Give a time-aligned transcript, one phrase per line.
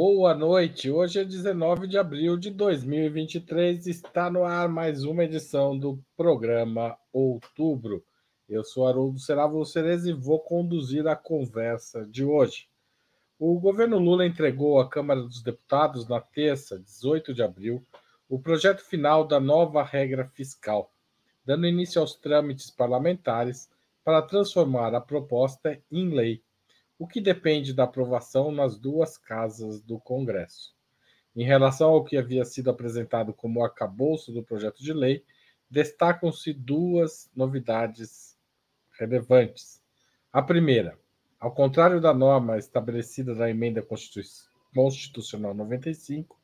[0.00, 0.88] Boa noite.
[0.92, 3.84] Hoje é 19 de abril de 2023.
[3.88, 8.04] Está no ar mais uma edição do programa Outubro.
[8.48, 12.68] Eu sou Haroldo Seravo Cereza e vou conduzir a conversa de hoje.
[13.40, 17.84] O governo Lula entregou à Câmara dos Deputados na terça, 18 de abril,
[18.28, 20.92] o projeto final da nova regra fiscal,
[21.44, 23.68] dando início aos trâmites parlamentares
[24.04, 26.40] para transformar a proposta em lei
[26.98, 30.74] o que depende da aprovação nas duas casas do Congresso.
[31.36, 35.24] Em relação ao que havia sido apresentado como arcabouço do projeto de lei,
[35.70, 38.36] destacam-se duas novidades
[38.98, 39.80] relevantes.
[40.32, 40.98] A primeira,
[41.38, 43.80] ao contrário da norma estabelecida na emenda
[44.74, 46.36] constitucional 95,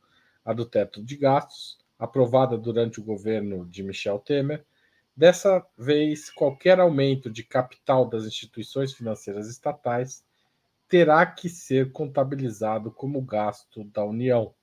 [0.44, 4.64] a do teto de gastos, aprovada durante o governo de Michel Temer,
[5.16, 10.25] dessa vez qualquer aumento de capital das instituições financeiras estatais
[10.88, 14.54] terá que ser contabilizado como gasto da União.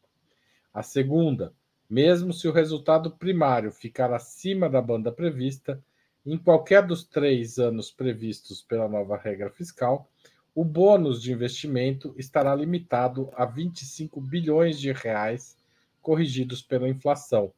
[0.73, 1.53] A segunda,
[1.89, 5.83] mesmo se o resultado primário ficar acima da banda prevista,
[6.25, 10.09] em qualquer dos três anos previstos pela nova regra fiscal,
[10.53, 15.57] o bônus de investimento estará limitado a 25 bilhões de reais
[16.01, 17.51] corrigidos pela inflação,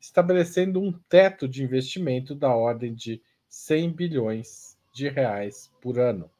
[0.00, 6.30] estabelecendo um teto de investimento da ordem de 100 bilhões de reais por ano.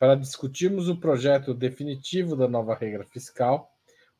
[0.00, 3.70] Para discutirmos o projeto definitivo da nova regra fiscal,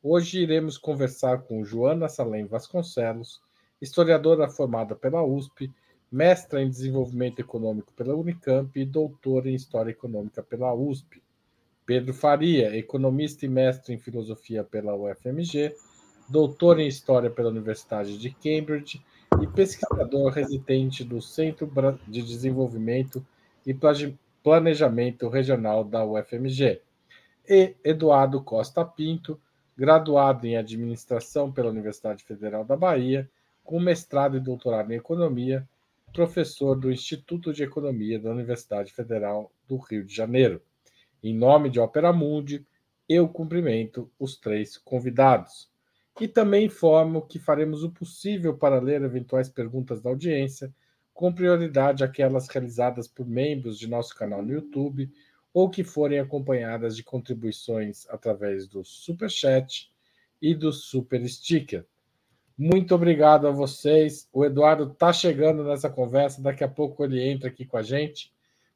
[0.03, 3.41] hoje iremos conversar com Joana Salem Vasconcelos,
[3.81, 5.73] historiadora formada pela USP,
[6.13, 11.23] mestra em desenvolvimento econômico pela Unicamp e doutora em história econômica pela USP.
[11.87, 15.75] Pedro Faria, economista e mestre em filosofia pela UFMG,
[16.29, 19.03] doutor em história pela Universidade de Cambridge
[19.41, 21.73] e pesquisador residente do Centro
[22.07, 23.27] de Desenvolvimento
[23.65, 23.73] e
[24.43, 26.81] Planejamento Regional da UFMG,
[27.49, 29.41] e Eduardo Costa Pinto,
[29.77, 33.31] graduado em Administração pela Universidade Federal da Bahia,
[33.65, 35.69] com mestrado e doutorado em Economia,
[36.13, 40.61] professor do Instituto de Economia da Universidade Federal do Rio de Janeiro.
[41.23, 42.67] Em nome de Opera Mundi,
[43.09, 45.69] eu cumprimento os três convidados.
[46.21, 50.73] E também informo que faremos o possível para ler eventuais perguntas da audiência
[51.21, 55.13] com prioridade aquelas realizadas por membros de nosso canal no YouTube
[55.53, 59.93] ou que forem acompanhadas de contribuições através do Super Chat
[60.41, 61.85] e do Super Sticker.
[62.57, 64.31] Muito obrigado a vocês.
[64.33, 68.33] O Eduardo está chegando nessa conversa, daqui a pouco ele entra aqui com a gente,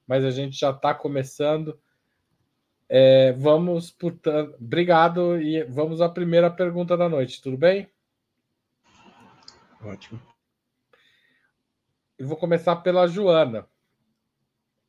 [0.07, 1.81] mas a gente já está começando.
[2.91, 7.89] É, vamos, portanto, obrigado e vamos à primeira pergunta da noite, tudo bem?
[9.83, 10.34] Ótimo.
[12.17, 13.67] E vou começar pela Joana.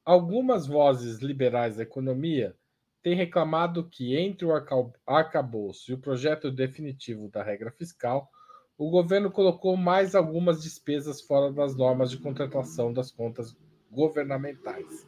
[0.05, 2.55] Algumas vozes liberais da economia
[3.01, 4.51] têm reclamado que, entre o
[5.07, 8.29] arcabouço e o projeto definitivo da regra fiscal,
[8.77, 13.57] o governo colocou mais algumas despesas fora das normas de contratação das contas
[13.89, 15.07] governamentais.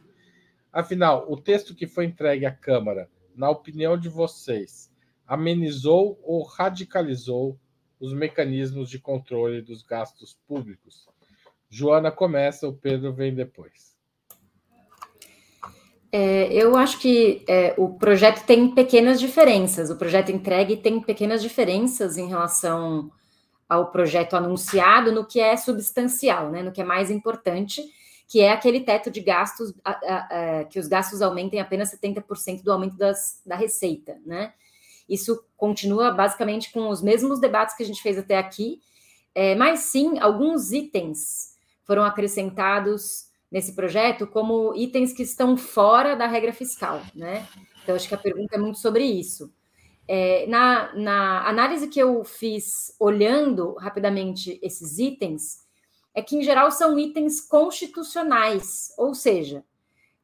[0.72, 4.92] Afinal, o texto que foi entregue à Câmara, na opinião de vocês,
[5.24, 7.56] amenizou ou radicalizou
[8.00, 11.06] os mecanismos de controle dos gastos públicos?
[11.70, 13.88] Joana começa, o Pedro vem depois.
[16.10, 19.90] É, eu acho que é, o projeto tem pequenas diferenças.
[19.90, 23.10] O projeto entregue tem pequenas diferenças em relação
[23.68, 27.82] ao projeto anunciado no que é substancial, né, no que é mais importante,
[28.26, 32.62] que é aquele teto de gastos, a, a, a, que os gastos aumentem apenas 70%
[32.62, 34.18] do aumento das, da receita.
[34.24, 34.54] Né?
[35.06, 38.80] Isso continua basicamente com os mesmos debates que a gente fez até aqui,
[39.34, 41.57] é, mas sim alguns itens
[41.88, 47.48] foram acrescentados nesse projeto como itens que estão fora da regra fiscal, né?
[47.82, 49.50] Então, acho que a pergunta é muito sobre isso.
[50.06, 55.66] É, na, na análise que eu fiz, olhando rapidamente esses itens,
[56.14, 59.64] é que, em geral, são itens constitucionais, ou seja,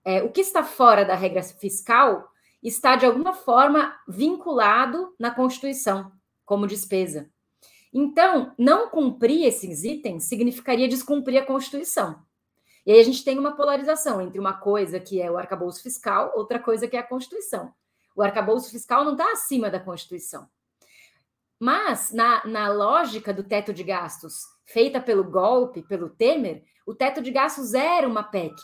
[0.05, 2.29] é, o que está fora da regra fiscal
[2.63, 6.13] está, de alguma forma, vinculado na Constituição,
[6.45, 7.31] como despesa.
[7.97, 12.21] Então, não cumprir esses itens significaria descumprir a Constituição.
[12.85, 16.33] E aí a gente tem uma polarização entre uma coisa que é o arcabouço fiscal,
[16.35, 17.73] outra coisa que é a Constituição.
[18.17, 20.49] O arcabouço fiscal não está acima da Constituição.
[21.59, 27.23] Mas, na, na lógica do teto de gastos feita pelo golpe, pelo Temer, o teto
[27.23, 28.55] de gastos era uma PEC.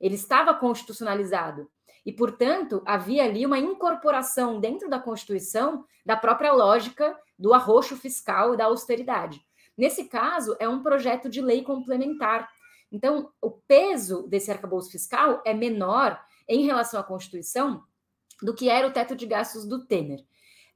[0.00, 1.70] Ele estava constitucionalizado.
[2.04, 8.52] E, portanto, havia ali uma incorporação dentro da Constituição da própria lógica do arroxo fiscal
[8.52, 9.40] e da austeridade.
[9.76, 12.50] Nesse caso, é um projeto de lei complementar.
[12.92, 17.82] Então, o peso desse arcabouço fiscal é menor em relação à Constituição
[18.42, 20.22] do que era o teto de gastos do Temer.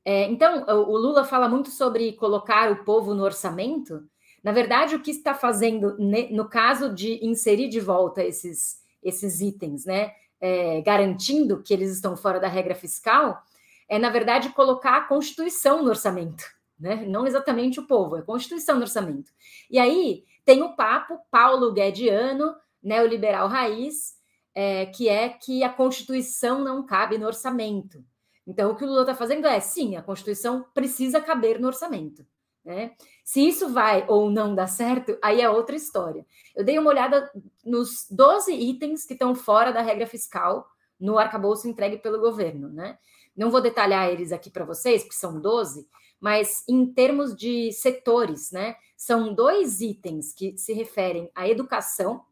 [0.05, 4.03] É, então, o Lula fala muito sobre colocar o povo no orçamento.
[4.43, 9.85] Na verdade, o que está fazendo, no caso de inserir de volta esses, esses itens,
[9.85, 13.43] né, é, garantindo que eles estão fora da regra fiscal,
[13.89, 16.45] é, na verdade, colocar a Constituição no orçamento.
[16.79, 17.05] Né?
[17.07, 19.31] Não exatamente o povo, é a Constituição no orçamento.
[19.71, 24.15] E aí tem o papo Paulo Guediano, neoliberal raiz,
[24.55, 28.05] é, que é que a Constituição não cabe no orçamento.
[28.47, 32.27] Então, o que o Lula está fazendo é, sim, a Constituição precisa caber no orçamento.
[32.65, 32.93] Né?
[33.25, 36.27] Se isso vai ou não dar certo, aí é outra história.
[36.55, 37.31] Eu dei uma olhada
[37.65, 40.67] nos 12 itens que estão fora da regra fiscal
[40.99, 42.69] no arcabouço entregue pelo governo.
[42.69, 42.99] Né?
[43.37, 45.87] Não vou detalhar eles aqui para vocês, porque são 12,
[46.21, 52.25] mas em termos de setores, né, são dois itens que se referem à educação,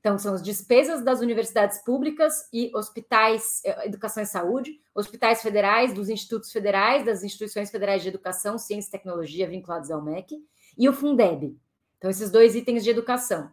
[0.00, 5.92] então, são as despesas das universidades públicas e hospitais, eh, educação e saúde, hospitais federais,
[5.92, 10.42] dos institutos federais, das instituições federais de educação, ciência e tecnologia vinculados ao MEC,
[10.78, 11.54] e o Fundeb.
[11.98, 13.50] Então, esses dois itens de educação,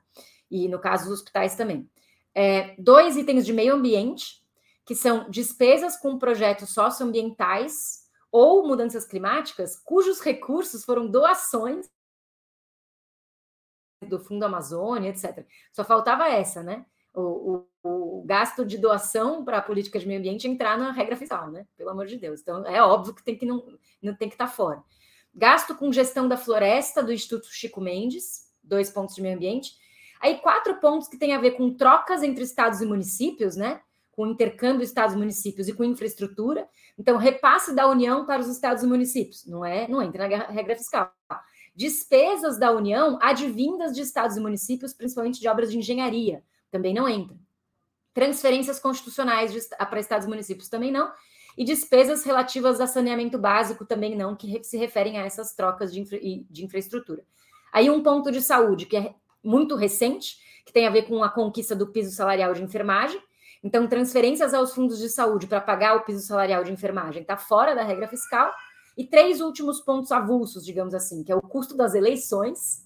[0.50, 1.90] e no caso dos hospitais também.
[2.34, 4.42] É, dois itens de meio ambiente,
[4.88, 11.90] que são despesas com projetos socioambientais ou mudanças climáticas, cujos recursos foram doações
[14.08, 15.46] do Fundo Amazônia, etc.
[15.74, 16.86] Só faltava essa, né?
[17.14, 21.18] O, o, o gasto de doação para a política de meio ambiente entrar na regra
[21.18, 21.68] fiscal, né?
[21.76, 22.40] Pelo amor de Deus.
[22.40, 24.82] Então, é óbvio que tem que não, não tem que estar tá fora.
[25.36, 29.74] Gasto com gestão da floresta do Instituto Chico Mendes, dois pontos de meio ambiente.
[30.22, 33.82] Aí, quatro pontos que têm a ver com trocas entre estados e municípios, né?
[34.18, 36.68] Com intercâmbio estados e com infraestrutura.
[37.00, 39.46] Então, repasse da União para os estados e municípios.
[39.46, 41.14] Não é, não entra na regra fiscal
[41.78, 47.08] Despesas da União advindas de estados e municípios, principalmente de obras de engenharia, também não
[47.08, 47.38] entra.
[48.16, 51.12] Transferências constitucionais para estados e municípios também não.
[51.56, 56.02] E despesas relativas a saneamento básico também não, que se referem a essas trocas de,
[56.02, 57.24] infra, de infraestrutura.
[57.72, 61.30] Aí um ponto de saúde, que é muito recente, que tem a ver com a
[61.30, 63.22] conquista do piso salarial de enfermagem.
[63.64, 67.76] Então, transferências aos fundos de saúde para pagar o piso salarial de enfermagem está fora
[67.76, 68.52] da regra fiscal.
[68.96, 72.84] E três últimos pontos avulsos, digamos assim, que é o custo das eleições,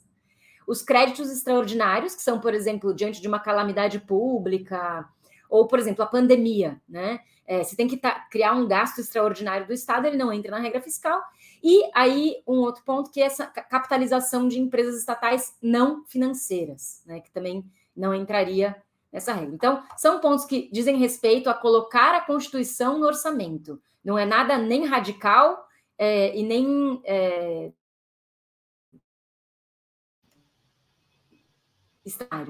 [0.68, 5.08] os créditos extraordinários, que são, por exemplo, diante de uma calamidade pública,
[5.50, 7.20] ou, por exemplo, a pandemia, né?
[7.46, 11.22] É, tem que criar um gasto extraordinário do Estado, ele não entra na regra fiscal.
[11.62, 17.20] E aí, um outro ponto, que é essa capitalização de empresas estatais não financeiras, né?
[17.20, 17.66] Que também
[17.96, 19.56] não entraria nessa regra.
[19.56, 23.82] Então, são pontos que dizem respeito a colocar a Constituição no orçamento.
[24.04, 25.66] Não é nada nem radical,
[25.98, 27.72] é, e nem é,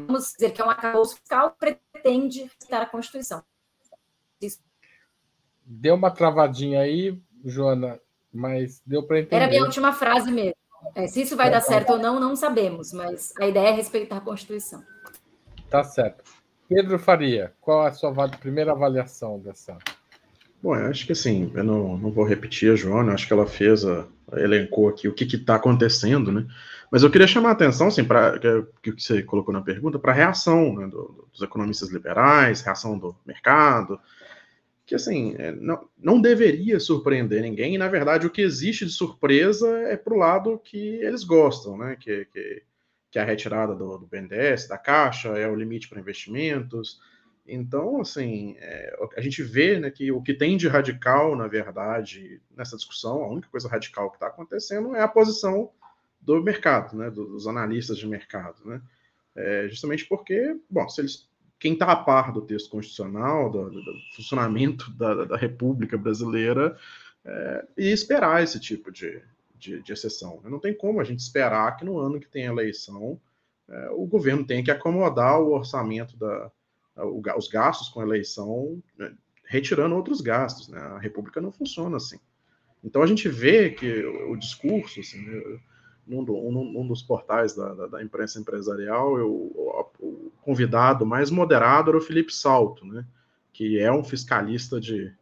[0.08, 3.44] Vamos dizer que é um arcabouço fiscal pretende respeitar a Constituição.
[4.42, 4.60] Isso.
[5.66, 8.00] Deu uma travadinha aí, Joana,
[8.34, 9.36] mas deu para entender.
[9.36, 10.56] Era a minha última frase mesmo.
[10.96, 13.72] É, se isso vai tá dar certo ou não, não sabemos, mas a ideia é
[13.72, 14.84] respeitar a Constituição.
[15.70, 16.24] Tá certo.
[16.74, 19.78] Pedro Faria, qual a sua primeira avaliação dessa?
[20.64, 23.46] Bom, eu acho que assim, eu não, não vou repetir a Joana, acho que ela
[23.46, 26.48] fez, a, elencou aqui o que está acontecendo, né?
[26.90, 28.40] Mas eu queria chamar a atenção, assim, para
[28.82, 32.98] que, que você colocou na pergunta, para a reação né, do, dos economistas liberais, reação
[32.98, 34.00] do mercado,
[34.86, 38.94] que assim, é, não, não deveria surpreender ninguém, e na verdade o que existe de
[38.94, 41.98] surpresa é para o lado que eles gostam, né?
[42.00, 42.64] Que, que,
[43.12, 47.00] que é a retirada do, do BNDES, da Caixa, é o limite para investimentos
[47.48, 52.42] então, assim, é, a gente vê né, que o que tem de radical, na verdade,
[52.56, 55.72] nessa discussão, a única coisa radical que está acontecendo é a posição
[56.22, 58.82] do mercado, né, dos analistas de mercado, né?
[59.36, 63.84] É, justamente porque, bom, se eles, quem está a par do texto constitucional, do, do
[64.16, 66.78] funcionamento da, da, República Brasileira,
[67.26, 69.22] é, ia esperar esse tipo de,
[69.62, 70.42] de, de exceção.
[70.44, 73.22] Não tem como a gente esperar que no ano que tem eleição
[73.70, 76.52] é, o governo tenha que acomodar o orçamento da,
[77.38, 79.14] os gastos com eleição, né,
[79.46, 80.68] retirando outros gastos.
[80.68, 80.80] Né?
[80.80, 82.20] A República não funciona assim.
[82.84, 85.60] Então a gente vê que o, discurso, assim, né,
[86.08, 91.30] num, num, num, dos portais da, da, da imprensa empresarial, eu, o, o, convidado mais
[91.30, 93.06] moderado era o Felipe Salto, né?
[93.54, 95.14] que é um fiscalista de,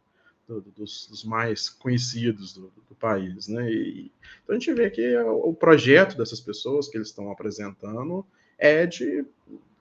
[0.54, 3.46] do, dos, dos, mais conhecidos do, do país.
[3.46, 3.70] Né?
[3.70, 8.26] E, então a gente vê que o projeto dessas pessoas que eles estão apresentando
[8.58, 9.24] é de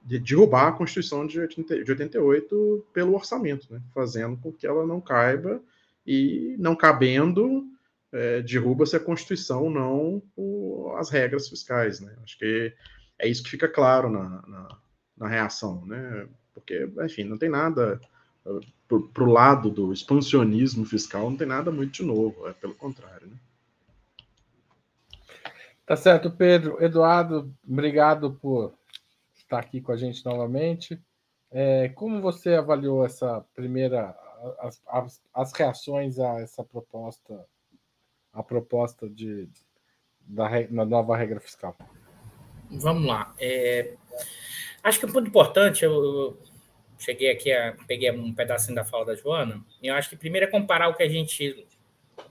[0.10, 3.80] de derrubar a Constituição de 88 pelo orçamento, né?
[3.94, 5.62] fazendo com que ela não caiba
[6.06, 7.68] e, não cabendo,
[8.12, 12.00] é, derruba-se a Constituição, não o, as regras fiscais.
[12.00, 12.16] Né?
[12.24, 12.74] Acho que
[13.20, 14.78] é isso que fica claro na, na,
[15.16, 16.28] na, reação, né?
[16.56, 18.02] porque, enfim, não tem nada
[19.14, 23.28] para o lado do expansionismo fiscal não tem nada muito de novo, é pelo contrário.
[23.28, 23.38] Né?
[25.86, 26.84] Tá certo, Pedro.
[26.84, 28.74] Eduardo, obrigado por
[29.36, 31.02] estar aqui com a gente novamente.
[31.52, 34.16] É, como você avaliou essa primeira,
[34.60, 37.44] as, as, as, reações a essa proposta,
[38.32, 39.50] a proposta de,
[40.22, 41.76] da, da nova regra fiscal?
[42.70, 43.34] Vamos lá.
[43.40, 43.96] É,
[44.84, 46.38] acho que um ponto importante, eu, eu
[47.00, 50.46] cheguei aqui, a, peguei um pedacinho da fala da Joana, e eu acho que primeiro
[50.46, 51.66] é comparar o que a gente,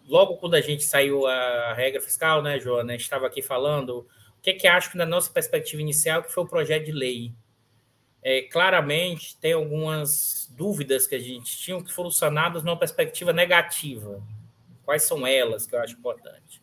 [0.07, 4.07] logo quando a gente saiu a regra fiscal, né, Joana, a gente estava aqui falando,
[4.39, 6.93] o que é que acho que na nossa perspectiva inicial, que foi o projeto de
[6.93, 7.33] lei,
[8.23, 14.23] é, claramente tem algumas dúvidas que a gente tinha que foram sanadas numa perspectiva negativa.
[14.85, 16.61] Quais são elas que eu acho importante?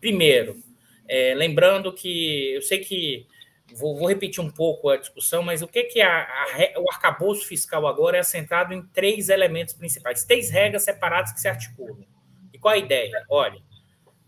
[0.00, 0.62] Primeiro,
[1.06, 3.26] é, lembrando que eu sei que
[3.74, 7.46] vou, vou, repetir um pouco a discussão, mas o que, que a, a, o arcabouço
[7.46, 12.06] fiscal agora é assentado em três elementos principais, três regras separadas que se articulam.
[12.52, 13.24] E qual a ideia?
[13.28, 13.60] Olha,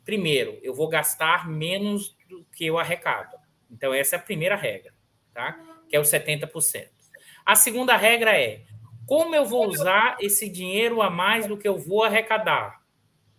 [0.04, 3.36] primeiro, eu vou gastar menos do que eu arrecado.
[3.70, 4.92] Então, essa é a primeira regra,
[5.32, 5.58] tá?
[5.88, 6.88] que é os 70%.
[7.44, 8.62] A segunda regra é
[9.06, 12.80] como eu vou usar esse dinheiro a mais do que eu vou arrecadar?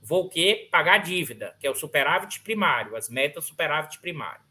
[0.01, 0.67] Vou o quê?
[0.69, 4.41] Pagar dívida, que é o superávit primário, as metas superávit primário.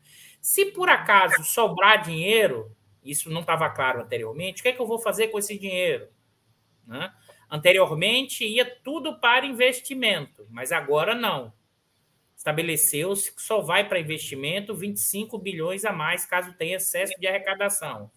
[0.40, 4.86] Se por acaso sobrar dinheiro, isso não estava claro anteriormente, o que é que eu
[4.86, 6.08] vou fazer com esse dinheiro?
[6.86, 7.12] Né?
[7.50, 11.52] Anteriormente ia tudo para investimento, mas agora não.
[12.36, 18.10] Estabeleceu-se que só vai para investimento 25 bilhões a mais caso tenha excesso de arrecadação.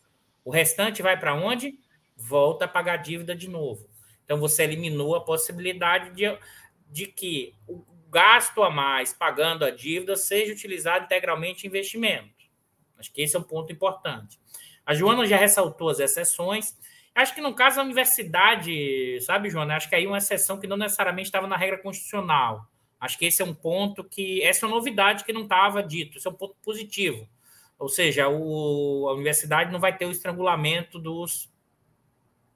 [0.46, 1.78] O restante vai para onde?
[2.16, 3.90] Volta a pagar dívida de novo.
[4.24, 6.38] Então você eliminou a possibilidade de,
[6.90, 12.32] de que o gasto a mais pagando a dívida seja utilizado integralmente em investimento.
[12.98, 14.40] Acho que esse é um ponto importante.
[14.86, 16.78] A Joana já ressaltou as exceções.
[17.16, 19.76] Acho que no caso da universidade, sabe, Joana?
[19.76, 22.68] Acho que aí uma exceção que não necessariamente estava na regra constitucional.
[23.00, 24.42] Acho que esse é um ponto que.
[24.44, 26.18] Essa é uma novidade que não estava dito.
[26.18, 27.28] Esse é um ponto positivo.
[27.80, 31.52] Ou seja, o, a universidade não vai ter o estrangulamento dos,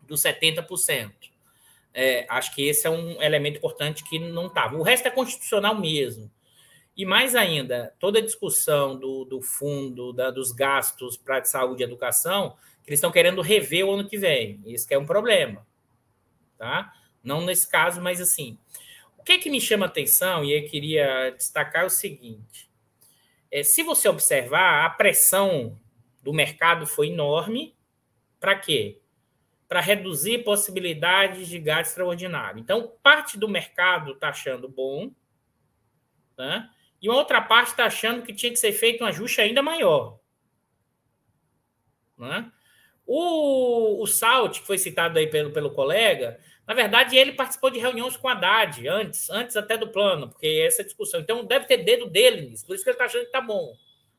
[0.01, 1.11] dos 70%.
[1.99, 4.77] É, acho que esse é um elemento importante que não estava.
[4.77, 6.31] O resto é constitucional mesmo.
[6.95, 11.85] E mais ainda, toda a discussão do, do fundo, da, dos gastos para saúde e
[11.85, 14.61] educação, que eles estão querendo rever o ano que vem.
[14.63, 15.65] Isso que é um problema.
[16.55, 16.93] Tá?
[17.23, 18.59] Não nesse caso, mas assim.
[19.17, 22.69] O que, é que me chama atenção, e eu queria destacar é o seguinte:
[23.51, 25.79] é, se você observar, a pressão
[26.21, 27.75] do mercado foi enorme.
[28.39, 28.99] Para quê?
[29.67, 32.59] Para reduzir possibilidades de gasto extraordinário.
[32.59, 35.11] Então, parte do mercado está achando bom,
[36.37, 36.69] né?
[37.01, 40.19] e uma outra parte está achando que tinha que ser feito um ajuste ainda maior.
[42.17, 42.51] Né?
[43.05, 47.79] O, o Salt, que foi citado aí pelo, pelo colega, na verdade, ele participou de
[47.79, 51.19] reuniões com a Haddad, antes, antes até do plano, porque essa discussão.
[51.21, 53.73] Então, deve ter dedo dele nisso, por isso que ele está achando que está bom.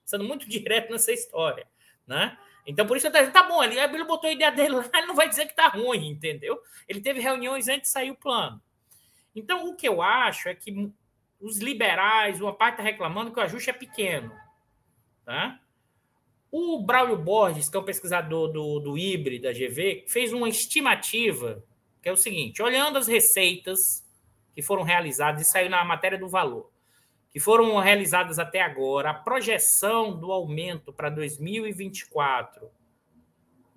[0.04, 1.66] Sendo muito direto nessa história.
[2.06, 2.38] Né?
[2.68, 5.06] Então, por isso tá dizendo, tá bom, ele, ele botou a ideia dele lá, ele
[5.06, 6.60] não vai dizer que tá ruim, entendeu?
[6.86, 8.60] Ele teve reuniões antes de sair o plano.
[9.34, 10.92] Então, o que eu acho é que
[11.40, 14.30] os liberais, uma parte está reclamando que o ajuste é pequeno.
[15.24, 15.58] Tá?
[16.52, 21.64] O Braulio Borges, que é um pesquisador do, do IBRE, da GV, fez uma estimativa,
[22.02, 24.04] que é o seguinte: olhando as receitas
[24.54, 26.70] que foram realizadas, e saiu na matéria do valor,
[27.30, 32.70] que foram realizadas até agora, a projeção do aumento para 2024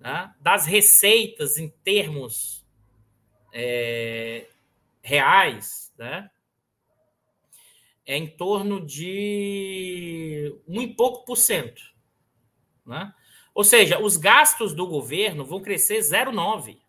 [0.00, 2.66] né, das receitas em termos
[3.52, 4.48] é,
[5.02, 6.30] reais, né,
[8.04, 11.82] é em torno de e pouco por cento.
[12.84, 13.14] Né?
[13.54, 16.80] Ou seja, os gastos do governo vão crescer 0,9%.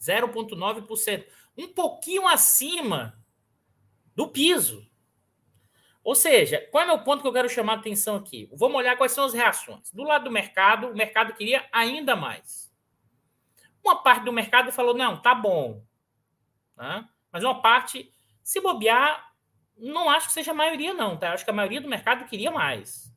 [0.00, 1.26] 0,9%.
[1.56, 3.22] Um pouquinho acima
[4.14, 4.87] do piso.
[6.08, 8.48] Ou seja, qual é o meu ponto que eu quero chamar a atenção aqui?
[8.54, 9.92] Vamos olhar quais são as reações.
[9.92, 12.72] Do lado do mercado, o mercado queria ainda mais.
[13.84, 15.84] Uma parte do mercado falou: não, tá bom.
[16.78, 17.06] Né?
[17.30, 18.10] Mas uma parte,
[18.42, 19.34] se bobear,
[19.76, 21.14] não acho que seja a maioria, não.
[21.14, 21.34] Tá?
[21.34, 23.14] Acho que a maioria do mercado queria mais.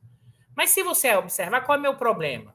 [0.54, 2.54] Mas se você observar, qual é o meu problema?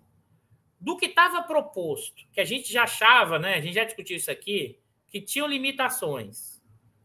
[0.79, 3.55] Do que estava proposto, que a gente já achava, né?
[3.55, 6.61] A gente já discutiu isso aqui, que tinham limitações.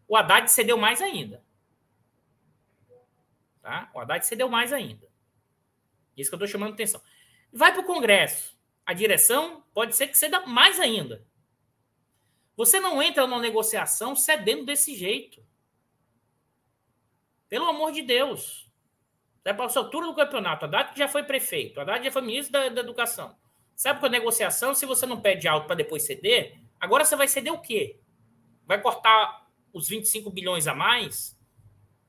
[0.06, 1.42] O Haddad cedeu mais ainda.
[3.62, 3.90] Tá?
[3.94, 5.08] O Haddad cedeu mais ainda.
[6.16, 7.00] Isso que eu estou chamando atenção.
[7.52, 8.58] Vai para o Congresso.
[8.84, 11.24] A direção pode ser que ceda mais ainda.
[12.56, 15.42] Você não entra numa negociação cedendo desse jeito.
[17.48, 18.70] Pelo amor de Deus.
[19.44, 20.64] É para a altura do campeonato.
[20.64, 21.80] Haddad já foi prefeito.
[21.80, 23.36] Haddad já foi ministro da, da Educação.
[23.74, 27.28] Sabe que a negociação, se você não pede alto para depois ceder, Agora você vai
[27.28, 28.00] ceder o quê?
[28.66, 31.38] Vai cortar os 25 bilhões a mais?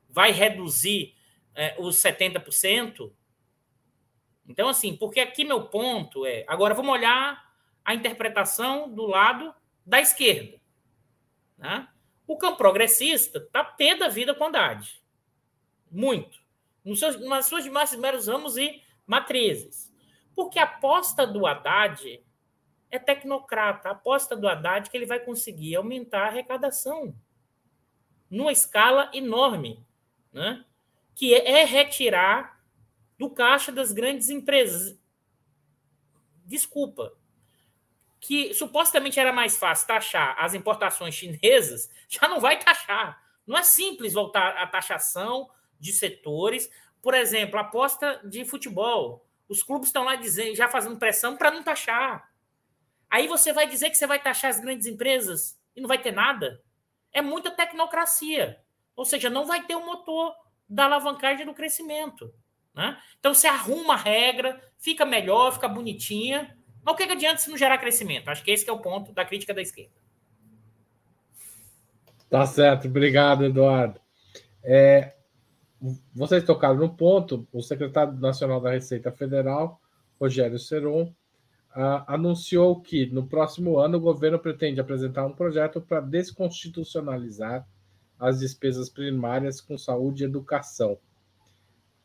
[0.10, 1.16] Vai reduzir
[1.56, 3.12] é, os 70%?
[4.48, 6.44] Então, assim, porque aqui meu ponto é.
[6.48, 9.54] Agora vamos olhar a interpretação do lado
[9.86, 10.60] da esquerda.
[11.58, 11.88] Né?
[12.28, 15.02] O campo progressista está pé da vida com Haddad.
[15.90, 16.42] Muito.
[16.84, 19.94] Nos seus, nas suas mais primeiros ramos e matrizes.
[20.36, 22.22] Porque a aposta do Haddad
[22.90, 23.90] é tecnocrata.
[23.90, 27.16] A aposta do Haddad é que ele vai conseguir aumentar a arrecadação
[28.30, 29.86] numa escala enorme,
[30.32, 30.66] né?
[31.16, 32.60] Que é retirar
[33.18, 34.98] do caixa das grandes empresas.
[36.46, 37.14] Desculpa,
[38.20, 43.22] que supostamente era mais fácil taxar as importações chinesas, já não vai taxar.
[43.46, 46.70] Não é simples voltar à taxação de setores.
[47.02, 49.28] Por exemplo, aposta de futebol.
[49.50, 52.32] Os clubes estão lá dizendo, já fazendo pressão para não taxar.
[53.10, 56.12] Aí você vai dizer que você vai taxar as grandes empresas e não vai ter
[56.12, 56.64] nada?
[57.12, 58.64] É muita tecnocracia.
[58.96, 60.34] Ou seja, não vai ter um motor
[60.68, 62.34] da alavancagem do crescimento.
[62.74, 62.98] Né?
[63.20, 67.50] Então você arruma a regra, fica melhor, fica bonitinha, mas o que, que adianta se
[67.50, 68.30] não gerar crescimento?
[68.30, 69.94] Acho que esse que é o ponto da crítica da esquerda.
[72.30, 74.02] Tá certo, obrigado, Eduardo.
[74.64, 75.14] É,
[76.14, 79.80] vocês tocaram no ponto, o secretário nacional da Receita Federal,
[80.20, 81.14] Rogério Seron,
[82.08, 87.68] anunciou que no próximo ano o governo pretende apresentar um projeto para desconstitucionalizar
[88.24, 90.98] as despesas primárias com saúde e educação.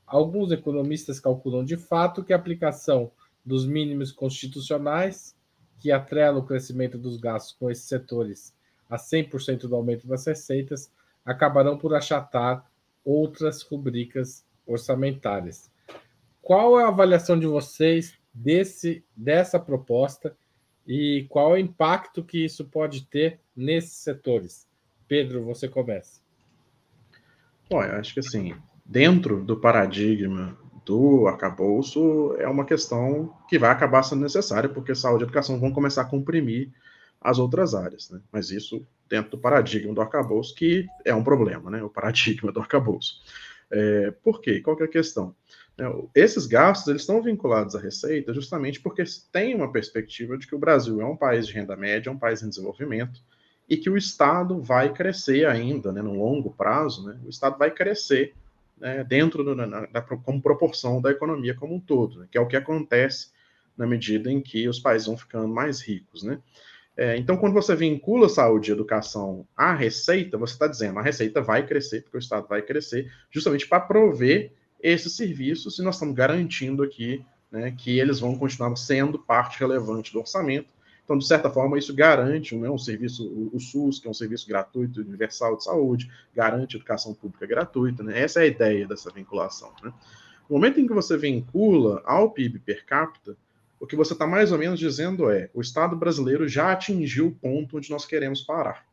[0.05, 3.13] Alguns economistas calculam de fato que a aplicação
[3.45, 5.37] dos mínimos constitucionais,
[5.79, 8.53] que atrela o crescimento dos gastos com esses setores
[8.91, 10.91] a 100% do aumento das receitas,
[11.25, 12.69] acabarão por achatar
[13.04, 15.71] outras rubricas orçamentárias.
[16.43, 20.37] Qual é a avaliação de vocês desse, dessa proposta
[20.85, 24.68] e qual é o impacto que isso pode ter nesses setores?
[25.08, 26.21] Pedro, você começa.
[27.68, 33.71] Bom, eu acho que assim, dentro do paradigma do arcabouço é uma questão que vai
[33.71, 36.71] acabar sendo necessária, porque saúde e educação vão começar a comprimir
[37.21, 38.21] as outras áreas, né?
[38.32, 41.82] Mas isso dentro do paradigma do arcabouço, que é um problema, né?
[41.82, 43.21] O paradigma do arcabouço.
[43.71, 44.60] É, por quê?
[44.60, 45.34] Qual que é a questão?
[45.76, 50.54] É, esses gastos eles estão vinculados à receita justamente porque tem uma perspectiva de que
[50.54, 53.21] o Brasil é um país de renda média, é um país em desenvolvimento,
[53.69, 57.71] e que o Estado vai crescer ainda, né, no longo prazo, né, o Estado vai
[57.71, 58.35] crescer
[58.78, 62.41] né, dentro do, na, da, como proporção da economia como um todo, né, que é
[62.41, 63.31] o que acontece
[63.76, 66.41] na medida em que os países vão ficando mais ricos, né?
[66.97, 71.41] É, então, quando você vincula saúde e educação à receita, você está dizendo a receita
[71.41, 74.50] vai crescer, porque o Estado vai crescer, justamente para prover
[74.83, 80.13] esses serviços, e nós estamos garantindo aqui né, que eles vão continuar sendo parte relevante
[80.13, 80.75] do orçamento.
[81.08, 84.47] Então, de certa forma, isso garante né, um serviço, o, SUS, que é um serviço
[84.47, 88.02] gratuito, universal de saúde, garante educação pública gratuita.
[88.02, 88.21] Né?
[88.21, 89.73] Essa é a ideia dessa vinculação.
[89.82, 89.90] Né?
[90.50, 93.34] No momento em que você vincula ao PIB per capita,
[93.80, 97.34] o que você está mais ou menos dizendo é: o Estado brasileiro já atingiu o
[97.34, 98.84] ponto onde nós queremos parar.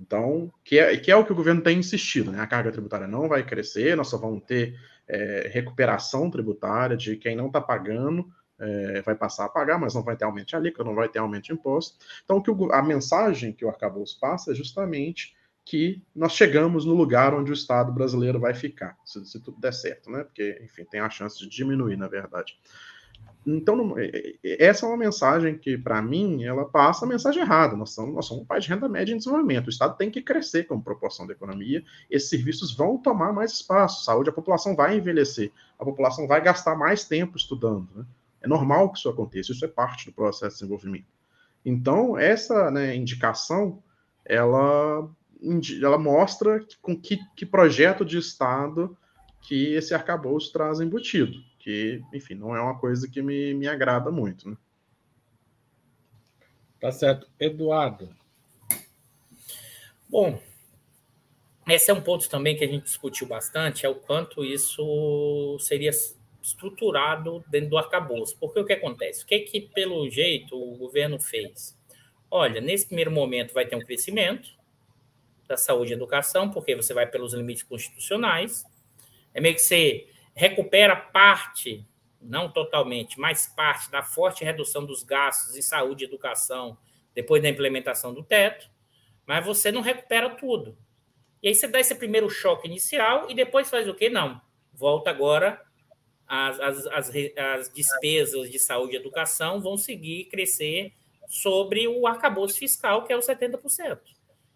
[0.00, 2.40] Então, que é, que é o que o governo tem insistido, né?
[2.40, 4.74] A carga tributária não vai crescer, nós só vamos ter
[5.06, 8.26] é, recuperação tributária de quem não está pagando,
[8.58, 11.18] é, vai passar a pagar, mas não vai ter aumento de alíquota, não vai ter
[11.18, 11.96] aumento de imposto.
[12.24, 16.94] Então, que o, a mensagem que o arcabouço passa é justamente que nós chegamos no
[16.94, 20.22] lugar onde o Estado brasileiro vai ficar, se, se tudo der certo, né?
[20.22, 22.56] Porque, enfim, tem a chance de diminuir, na verdade.
[23.46, 27.76] Então, é, é, essa é uma mensagem que, para mim, ela passa a mensagem errada.
[27.76, 29.66] Nós somos, nós somos um país de renda média em desenvolvimento.
[29.66, 31.84] O Estado tem que crescer como proporção da economia.
[32.10, 34.04] Esses serviços vão tomar mais espaço.
[34.04, 35.52] Saúde, a população vai envelhecer.
[35.78, 37.88] A população vai gastar mais tempo estudando.
[37.94, 38.04] Né?
[38.46, 39.52] É normal que isso aconteça.
[39.52, 41.06] Isso é parte do processo de desenvolvimento.
[41.64, 43.82] Então, essa né, indicação,
[44.24, 45.08] ela,
[45.82, 48.96] ela mostra com que, que projeto de Estado
[49.42, 54.08] que esse arcabouço traz embutido que, enfim, não é uma coisa que me, me agrada
[54.08, 54.48] muito.
[54.48, 54.56] Né?
[56.80, 57.28] Tá certo.
[57.40, 58.08] Eduardo.
[60.08, 60.40] Bom,
[61.66, 65.90] esse é um ponto também que a gente discutiu bastante, é o quanto isso seria
[66.46, 68.36] estruturado dentro do arcabouço.
[68.38, 69.24] Porque o que acontece?
[69.24, 71.76] O que, que pelo jeito, o governo fez?
[72.30, 74.56] Olha, nesse primeiro momento vai ter um crescimento
[75.48, 78.64] da saúde e educação, porque você vai pelos limites constitucionais.
[79.34, 81.86] É meio que você recupera parte,
[82.20, 86.78] não totalmente, mas parte da forte redução dos gastos em saúde e educação
[87.14, 88.70] depois da implementação do teto,
[89.26, 90.76] mas você não recupera tudo.
[91.42, 94.08] E aí você dá esse primeiro choque inicial e depois faz o quê?
[94.08, 94.40] Não.
[94.72, 95.65] Volta agora,
[96.26, 100.92] as, as, as, as despesas de saúde e educação vão seguir crescer
[101.28, 103.98] sobre o arcabouço fiscal, que é o 70%.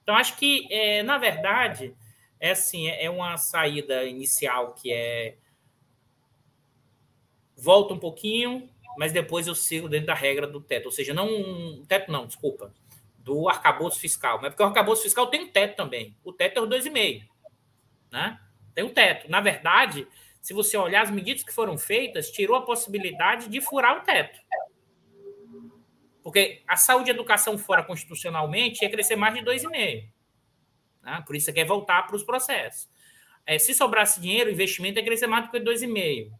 [0.03, 1.95] Então, acho que, é, na verdade,
[2.39, 5.37] é assim, é uma saída inicial que é
[7.57, 10.87] volta um pouquinho, mas depois eu sigo dentro da regra do teto.
[10.87, 11.85] Ou seja, não.
[11.87, 12.73] Teto não, desculpa.
[13.19, 14.41] Do arcabouço fiscal.
[14.41, 16.17] Mas porque o arcabouço fiscal tem um teto também.
[16.25, 17.23] O teto é o 2,5.
[18.11, 18.41] Né?
[18.75, 19.31] Tem um teto.
[19.31, 20.09] Na verdade,
[20.41, 24.39] se você olhar as medidas que foram feitas, tirou a possibilidade de furar o teto.
[26.23, 30.09] Porque a saúde e a educação fora constitucionalmente ia crescer mais de 2,5.
[31.03, 31.25] Né?
[31.27, 32.89] Por isso você quer voltar para os processos.
[33.47, 36.31] É, se sobrasse dinheiro, o investimento ia crescer mais do que 2,5.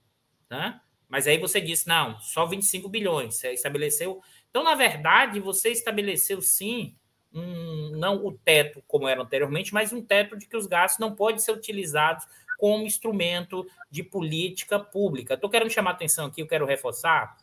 [0.51, 0.81] Né?
[1.09, 3.37] Mas aí você disse, não, só 25 bilhões.
[3.37, 4.23] Você estabeleceu.
[4.49, 6.95] Então, na verdade, você estabeleceu sim
[7.33, 11.15] um, não o teto como era anteriormente, mas um teto de que os gastos não
[11.15, 12.25] podem ser utilizados
[12.61, 15.35] como instrumento de política pública.
[15.35, 17.37] Estou querendo chamar a atenção aqui, eu quero reforçar,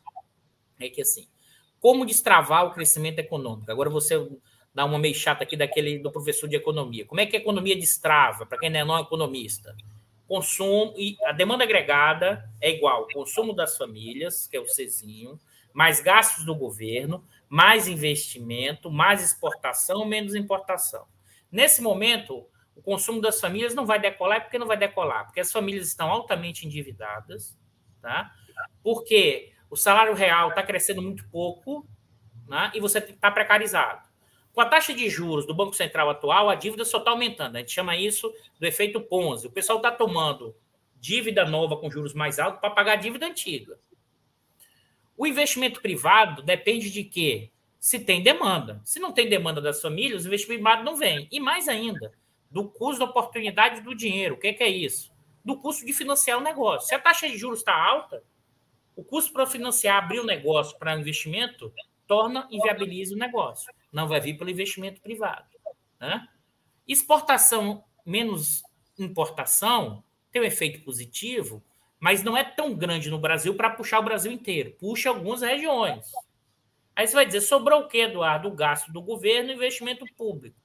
[0.80, 1.27] é que assim,
[1.80, 3.71] como destravar o crescimento econômico?
[3.71, 4.15] Agora você
[4.73, 7.06] dá uma meio chata aqui daquele do professor de economia.
[7.06, 9.75] Como é que a economia destrava, para quem não é economista?
[10.27, 15.39] consumo e a demanda agregada é igual consumo das famílias, que é o Czinho,
[15.73, 21.06] mais gastos do governo, mais investimento, mais exportação, menos importação.
[21.51, 22.45] Nesse momento,
[22.78, 25.26] o consumo das famílias não vai decolar, porque não vai decolar?
[25.26, 27.58] Porque as famílias estão altamente endividadas,
[28.00, 28.32] tá?
[28.84, 31.88] Porque o salário real está crescendo muito pouco,
[32.48, 32.72] né?
[32.76, 34.08] E você está precarizado.
[34.54, 37.56] Com a taxa de juros do Banco Central atual, a dívida só está aumentando.
[37.56, 39.48] A gente chama isso do efeito Ponzi.
[39.48, 40.56] O pessoal está tomando
[40.96, 43.78] dívida nova com juros mais altos para pagar a dívida antiga.
[45.16, 47.52] O investimento privado depende de quê?
[47.80, 48.82] Se tem demanda.
[48.84, 51.28] Se não tem demanda das famílias, o investimento privado não vem.
[51.32, 52.12] E mais ainda,
[52.50, 54.36] do custo da oportunidade do dinheiro.
[54.36, 55.12] O que é, que é isso?
[55.44, 56.88] Do custo de financiar o negócio.
[56.88, 58.24] Se a taxa de juros está alta,
[58.96, 61.72] o custo para financiar, abrir o negócio para investimento,
[62.08, 65.48] torna, inviabiliza o negócio não vai vir pelo investimento privado.
[66.00, 66.28] Né?
[66.88, 68.64] Exportação menos
[68.98, 71.64] importação tem um efeito positivo,
[72.00, 74.76] mas não é tão grande no Brasil para puxar o Brasil inteiro.
[74.80, 76.12] Puxa algumas regiões.
[76.96, 78.48] Aí você vai dizer, sobrou o quê, Eduardo?
[78.48, 80.58] O gasto do governo e investimento público.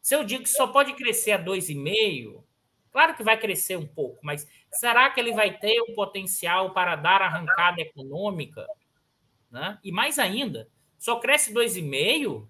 [0.00, 2.42] Se eu digo que só pode crescer a 2,5,
[2.90, 6.96] claro que vai crescer um pouco, mas será que ele vai ter o potencial para
[6.96, 8.66] dar arrancada econômica?
[9.50, 9.78] Né?
[9.84, 12.46] E mais ainda, só cresce 2,5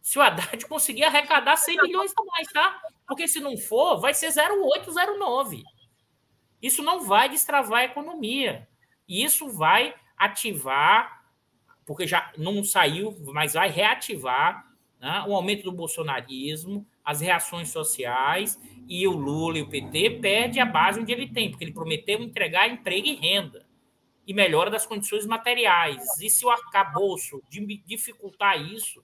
[0.00, 2.80] se o Haddad conseguir arrecadar 100 milhões a mais, tá?
[3.06, 5.62] Porque se não for, vai ser 0,8, 0,9.
[6.60, 8.68] Isso não vai destravar a economia.
[9.08, 11.24] E isso vai ativar,
[11.86, 14.67] porque já não saiu, mas vai reativar
[15.00, 20.60] né, o aumento do bolsonarismo, as reações sociais, e o Lula e o PT perde
[20.60, 23.66] a base onde ele tem, porque ele prometeu entregar emprego e renda
[24.26, 26.20] e melhora das condições materiais.
[26.20, 27.42] E se o arcabouço
[27.86, 29.02] dificultar isso,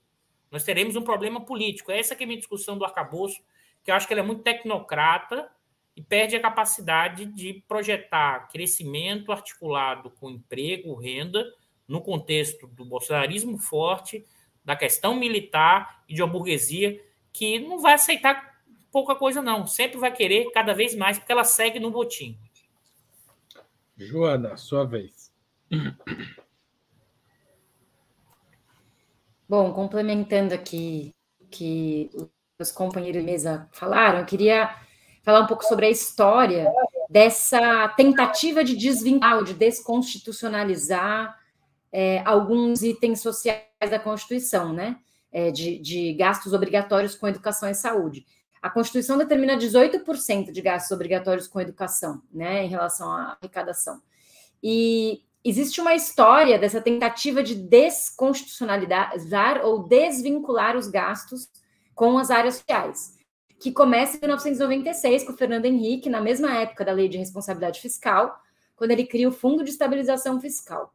[0.50, 1.90] nós teremos um problema político.
[1.90, 3.42] Essa que é a minha discussão do arcabouço,
[3.82, 5.50] que eu acho que ele é muito tecnocrata
[5.96, 11.44] e perde a capacidade de projetar crescimento articulado com emprego, renda,
[11.86, 14.24] no contexto do bolsonarismo forte,
[14.64, 17.00] da questão militar e de uma burguesia
[17.32, 18.54] que não vai aceitar
[18.90, 19.66] pouca coisa, não.
[19.66, 22.38] Sempre vai querer cada vez mais, porque ela segue no botim.
[23.96, 25.32] Joana, sua vez.
[29.48, 31.12] Bom, complementando aqui
[31.50, 32.10] que
[32.58, 34.74] os companheiros de mesa falaram, eu queria
[35.22, 36.72] falar um pouco sobre a história
[37.10, 41.38] dessa tentativa de desvincular, de desconstitucionalizar
[41.96, 44.98] é, alguns itens sociais da Constituição, né?
[45.30, 48.26] É, de, de gastos obrigatórios com educação e saúde.
[48.60, 54.00] A Constituição determina 18% de gastos obrigatórios com educação, né, em relação à arrecadação.
[54.62, 61.50] E existe uma história dessa tentativa de desconstitucionalizar ou desvincular os gastos
[61.94, 63.18] com as áreas sociais,
[63.58, 67.80] que começa em 1996 com o Fernando Henrique, na mesma época da Lei de Responsabilidade
[67.80, 68.38] Fiscal,
[68.76, 70.94] quando ele cria o Fundo de Estabilização Fiscal.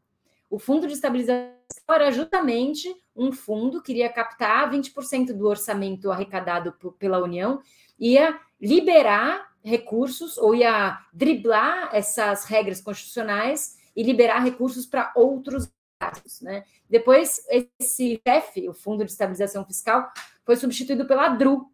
[0.50, 1.54] O Fundo de Estabilização
[1.90, 7.62] era justamente um fundo que iria captar 20% do orçamento arrecadado pela União,
[8.00, 15.70] ia liberar recursos ou ia driblar essas regras constitucionais e liberar recursos para outros
[16.02, 16.42] gastos.
[16.42, 16.64] Né?
[16.90, 17.46] Depois,
[17.80, 20.12] esse FEF, o Fundo de Estabilização Fiscal,
[20.46, 21.70] foi substituído pela DRU,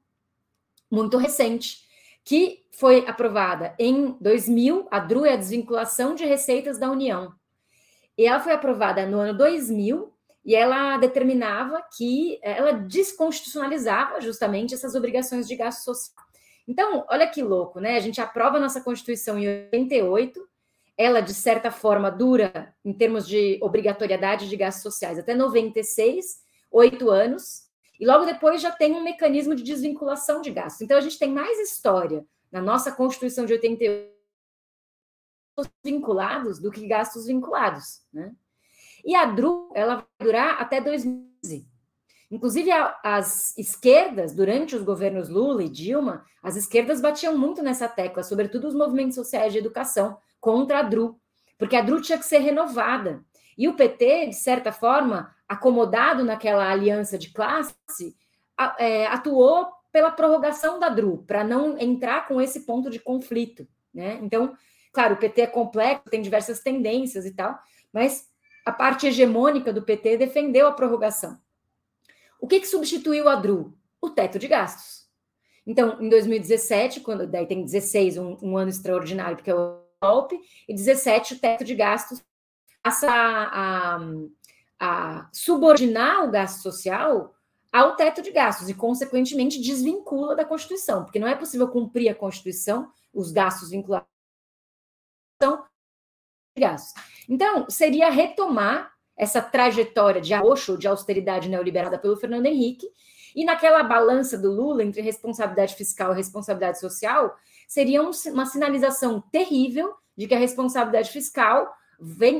[0.91, 1.85] muito recente,
[2.23, 4.87] que foi aprovada em 2000.
[4.89, 7.33] A DRU é a desvinculação de receitas da União.
[8.17, 10.11] E ela foi aprovada no ano 2000
[10.45, 16.23] e ela determinava que ela desconstitucionalizava justamente essas obrigações de gasto social.
[16.67, 17.97] Então, olha que louco, né?
[17.97, 20.47] A gente aprova a nossa Constituição em 88,
[20.97, 27.09] ela, de certa forma, dura em termos de obrigatoriedade de gastos sociais até 96, oito
[27.09, 27.65] anos,
[27.99, 30.81] e logo depois já tem um mecanismo de desvinculação de gastos.
[30.81, 34.14] Então, a gente tem mais história na nossa Constituição de 88
[35.83, 38.01] vinculados do que gastos vinculados.
[38.11, 38.31] Né?
[39.03, 41.67] E a DRU ela vai durar até 2015.
[42.31, 42.71] Inclusive,
[43.03, 48.67] as esquerdas, durante os governos Lula e Dilma, as esquerdas batiam muito nessa tecla, sobretudo
[48.67, 51.19] os movimentos sociais de educação, contra a DRU,
[51.57, 53.23] porque a DRU tinha que ser renovada.
[53.57, 57.75] E o PT, de certa forma, acomodado naquela aliança de classe,
[58.77, 63.67] é, atuou pela prorrogação da DRU, para não entrar com esse ponto de conflito.
[63.93, 64.19] Né?
[64.21, 64.57] Então,
[64.95, 67.59] claro, o PT é complexo, tem diversas tendências e tal,
[67.93, 68.27] mas
[68.65, 71.37] a parte hegemônica do PT defendeu a prorrogação.
[72.39, 73.77] O que, que substituiu a DRU?
[74.01, 75.05] O teto de gastos.
[75.67, 80.39] Então, em 2017, quando daí tem 16, um, um ano extraordinário, porque é o golpe,
[80.67, 82.23] e 17, o teto de gastos
[82.81, 83.99] passa a, a,
[84.79, 87.35] a subordinar o gasto social
[87.73, 92.15] ao teto de gastos e, consequentemente, desvincula da Constituição, porque não é possível cumprir a
[92.15, 94.14] Constituição, os gastos vinculados
[95.41, 96.93] de gastos.
[97.27, 102.87] Então, seria retomar essa trajetória de arroxo, de austeridade neoliberada pelo Fernando Henrique,
[103.35, 107.35] e naquela balança do Lula entre responsabilidade fiscal e responsabilidade social,
[107.67, 111.73] seria um, uma sinalização terrível de que a responsabilidade fiscal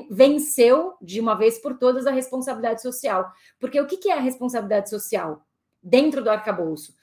[0.10, 3.32] venceu de uma vez por todas a responsabilidade social.
[3.60, 5.46] Porque o que é a responsabilidade social
[5.82, 6.94] dentro do arcabouço?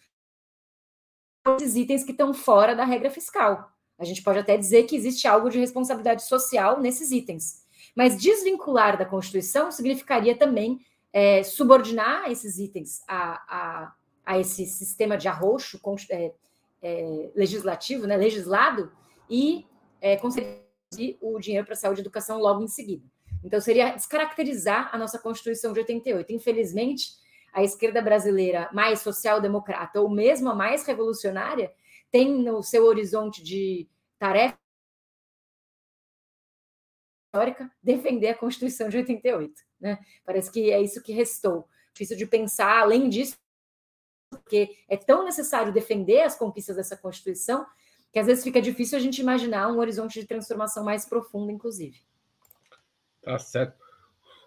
[1.57, 3.71] Esses itens que estão fora da regra fiscal.
[3.99, 7.63] A gente pode até dizer que existe algo de responsabilidade social nesses itens.
[7.95, 10.81] Mas desvincular da Constituição significaria também
[11.13, 13.93] é, subordinar esses itens a, a,
[14.25, 15.79] a, esse sistema de arroxo
[16.11, 16.33] é,
[16.83, 18.91] é, legislativo, né, legislado,
[19.29, 19.67] e
[20.01, 20.63] é, conseguir
[21.21, 23.05] o dinheiro para saúde e educação logo em seguida.
[23.45, 26.33] Então, seria descaracterizar a nossa Constituição de 88.
[26.33, 27.09] Infelizmente,
[27.53, 31.73] a esquerda brasileira mais social-democrata, ou mesmo a mais revolucionária,
[32.13, 34.59] tem no seu horizonte de tarefa
[37.27, 39.55] histórica defender a Constituição de 88.
[39.81, 39.99] Né?
[40.25, 41.67] Parece que é isso que restou.
[41.95, 43.37] Difícil de pensar, além disso,
[44.31, 47.67] porque é tão necessário defender as conquistas dessa Constituição
[48.13, 51.99] que às vezes fica difícil a gente imaginar um horizonte de transformação mais profundo, inclusive.
[53.23, 53.81] Tá certo.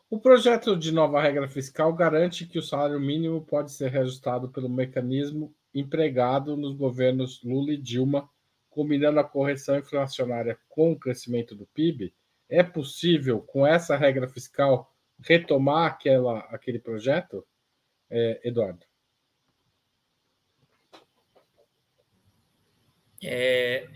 [0.07, 4.69] O projeto de nova regra fiscal garante que o salário mínimo pode ser reajustado pelo
[4.69, 8.29] mecanismo empregado nos governos Lula e Dilma,
[8.69, 12.13] combinando a correção inflacionária com o crescimento do PIB.
[12.49, 17.45] É possível, com essa regra fiscal, retomar aquela, aquele projeto,
[18.09, 18.85] é, Eduardo?
[23.23, 23.87] É,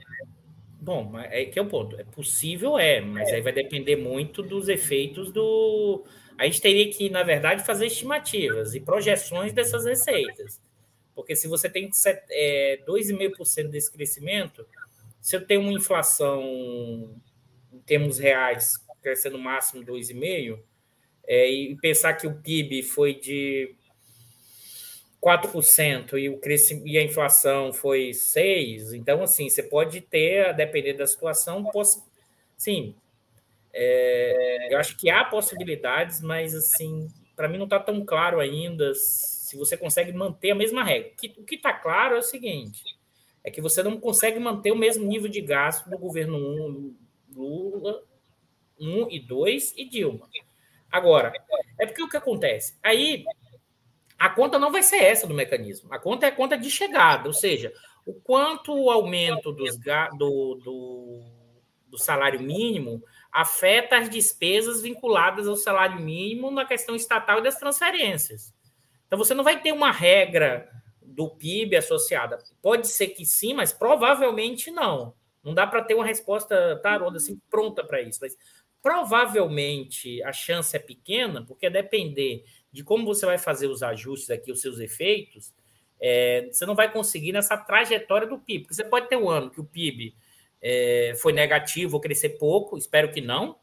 [0.82, 2.00] bom, é que é o ponto.
[2.00, 6.04] É possível, é, mas aí vai depender muito dos efeitos do.
[6.38, 10.60] A gente teria que, na verdade, fazer estimativas e projeções dessas receitas.
[11.20, 11.90] Porque se você tem
[12.30, 14.66] é, 2,5% desse crescimento,
[15.20, 16.42] se eu tenho uma inflação
[17.74, 20.60] em termos reais crescendo no máximo 2,5%,
[21.28, 23.76] é, e pensar que o PIB foi de
[25.22, 26.40] 4% e, o
[26.86, 31.70] e a inflação foi 6%, então, assim, você pode ter, a depender da situação,
[32.58, 32.96] sim,
[33.74, 38.94] é, eu acho que há possibilidades, mas, assim, para mim não está tão claro ainda
[38.96, 41.12] se você consegue manter a mesma regra.
[41.38, 42.84] O que está claro é o seguinte,
[43.44, 46.96] é que você não consegue manter o mesmo nível de gasto do governo 1,
[47.36, 48.04] Lula
[48.80, 50.30] 1 e 2 e Dilma.
[50.92, 51.32] Agora,
[51.80, 52.78] é porque o que acontece?
[52.82, 53.24] Aí
[54.18, 55.94] a conta não vai ser essa do mecanismo.
[55.94, 57.74] A conta é a conta de chegada, ou seja,
[58.06, 61.22] o quanto o aumento dos, do, do,
[61.88, 67.58] do salário mínimo afeta as despesas vinculadas ao salário mínimo na questão estatal e das
[67.58, 68.54] transferências.
[69.10, 70.70] Então, você não vai ter uma regra
[71.02, 72.38] do PIB associada.
[72.62, 75.16] Pode ser que sim, mas provavelmente não.
[75.44, 78.20] Não dá para ter uma resposta taroda assim pronta para isso.
[78.22, 78.38] Mas
[78.82, 84.52] provavelmente a chance é pequena, porque depender de como você vai fazer os ajustes aqui,
[84.52, 85.52] os seus efeitos,
[86.00, 88.60] é, você não vai conseguir nessa trajetória do PIB.
[88.60, 90.16] Porque você pode ter um ano que o PIB
[90.62, 93.58] é, foi negativo ou crescer pouco, espero que não,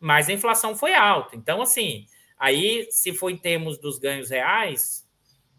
[0.00, 1.36] mas a inflação foi alta.
[1.36, 2.06] Então, assim,
[2.38, 5.08] aí, se for em termos dos ganhos reais,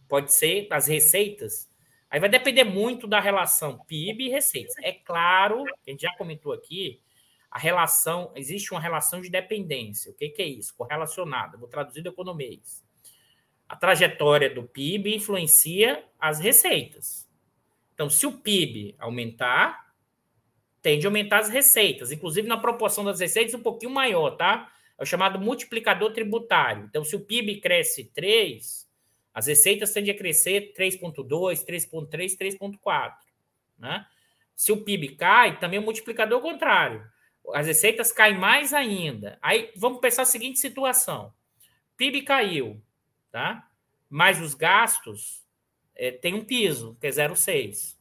[0.08, 1.70] pode ser as receitas.
[2.10, 4.74] Aí vai depender muito da relação PIB e receitas.
[4.82, 7.02] É claro, a gente já comentou aqui,
[7.52, 10.12] a relação, existe uma relação de dependência.
[10.12, 10.76] O que, que é isso?
[10.76, 11.58] Correlacionada.
[11.58, 12.88] Vou traduzir do economês
[13.68, 17.28] a trajetória do PIB influencia as receitas.
[17.94, 19.92] Então, se o PIB aumentar,
[20.82, 24.72] tende a aumentar as receitas, inclusive na proporção das receitas um pouquinho maior, tá?
[24.98, 26.86] É o chamado multiplicador tributário.
[26.86, 28.88] Então, se o PIB cresce 3,
[29.34, 33.14] As receitas tendem a crescer 3,2, 3,3, 3,4.
[33.78, 34.06] Né?
[34.56, 37.08] Se o PIB cai, também o multiplicador é o contrário.
[37.54, 39.38] As receitas caem mais ainda.
[39.42, 41.32] Aí vamos pensar a seguinte situação:
[41.96, 42.82] PIB caiu,
[43.32, 43.68] tá?
[44.10, 45.46] mas os gastos
[45.96, 47.96] é, tem um piso, que é 0,6.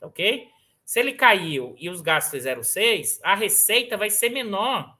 [0.00, 0.48] Ok?
[0.84, 4.96] Se ele caiu e os gastos é 0,6, a receita vai ser menor.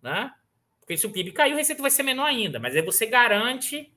[0.00, 0.32] Né?
[0.90, 2.58] Porque se o PIB caiu, a receita vai ser menor ainda.
[2.58, 3.92] Mas aí você garante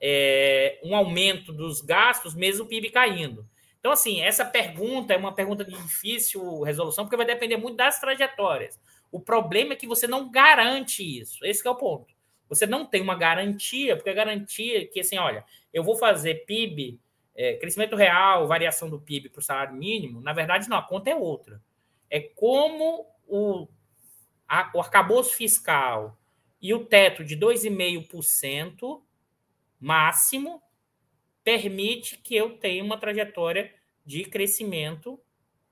[0.00, 3.48] é, um aumento dos gastos, mesmo o PIB caindo.
[3.78, 8.00] Então, assim, essa pergunta é uma pergunta de difícil resolução, porque vai depender muito das
[8.00, 8.76] trajetórias.
[9.12, 11.44] O problema é que você não garante isso.
[11.46, 12.12] Esse é o ponto.
[12.48, 16.44] Você não tem uma garantia, porque a garantia é que, assim, olha, eu vou fazer
[16.44, 16.98] PIB,
[17.36, 21.08] é, crescimento real, variação do PIB para o salário mínimo, na verdade, não, a conta
[21.08, 21.62] é outra.
[22.10, 23.68] É como o,
[24.50, 26.18] a, o arcabouço fiscal
[26.60, 29.00] e o teto de 2,5%
[29.78, 30.60] máximo
[31.44, 33.72] permite que eu tenha uma trajetória
[34.04, 35.20] de crescimento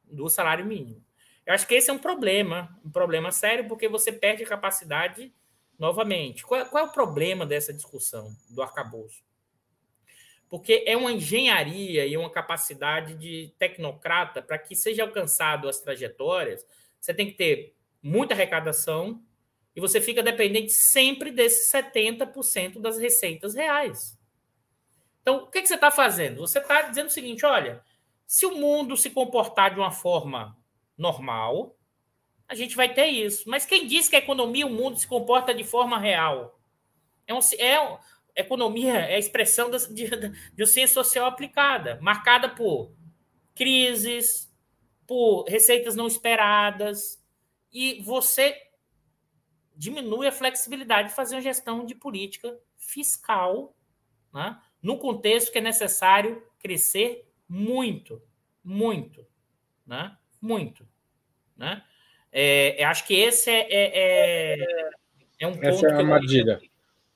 [0.05, 1.05] do salário mínimo.
[1.45, 5.35] Eu acho que esse é um problema, um problema sério, porque você perde capacidade
[5.77, 6.45] novamente.
[6.45, 9.25] Qual, qual é o problema dessa discussão do arcabouço?
[10.49, 16.65] Porque é uma engenharia e uma capacidade de tecnocrata para que seja alcançado as trajetórias,
[17.01, 19.23] você tem que ter muita arrecadação,
[19.75, 24.19] e você fica dependente sempre desses 70% das receitas reais.
[25.23, 26.39] Então, o que, que você está fazendo?
[26.41, 27.83] Você está dizendo o seguinte: olha,
[28.27, 30.57] se o mundo se comportar de uma forma
[30.97, 31.77] normal,
[32.49, 33.49] a gente vai ter isso.
[33.49, 36.59] Mas quem diz que a economia, o mundo se comporta de forma real?
[37.27, 37.99] É, um, é um,
[38.35, 42.93] economia é a expressão de, de, de ciência social aplicada, marcada por
[43.55, 44.51] crises,
[45.07, 47.23] por receitas não esperadas,
[47.73, 48.57] e você
[49.77, 53.77] diminui a flexibilidade de fazer uma gestão de política fiscal,
[54.33, 54.61] né?
[54.83, 58.21] no contexto que é necessário crescer muito,
[58.63, 59.27] muito,
[59.87, 60.17] né?
[60.41, 60.87] muito.
[61.57, 61.83] Né?
[62.33, 64.91] É, acho que esse é, é, é,
[65.41, 65.67] é um ponto.
[65.67, 66.61] Essa é a armadilha.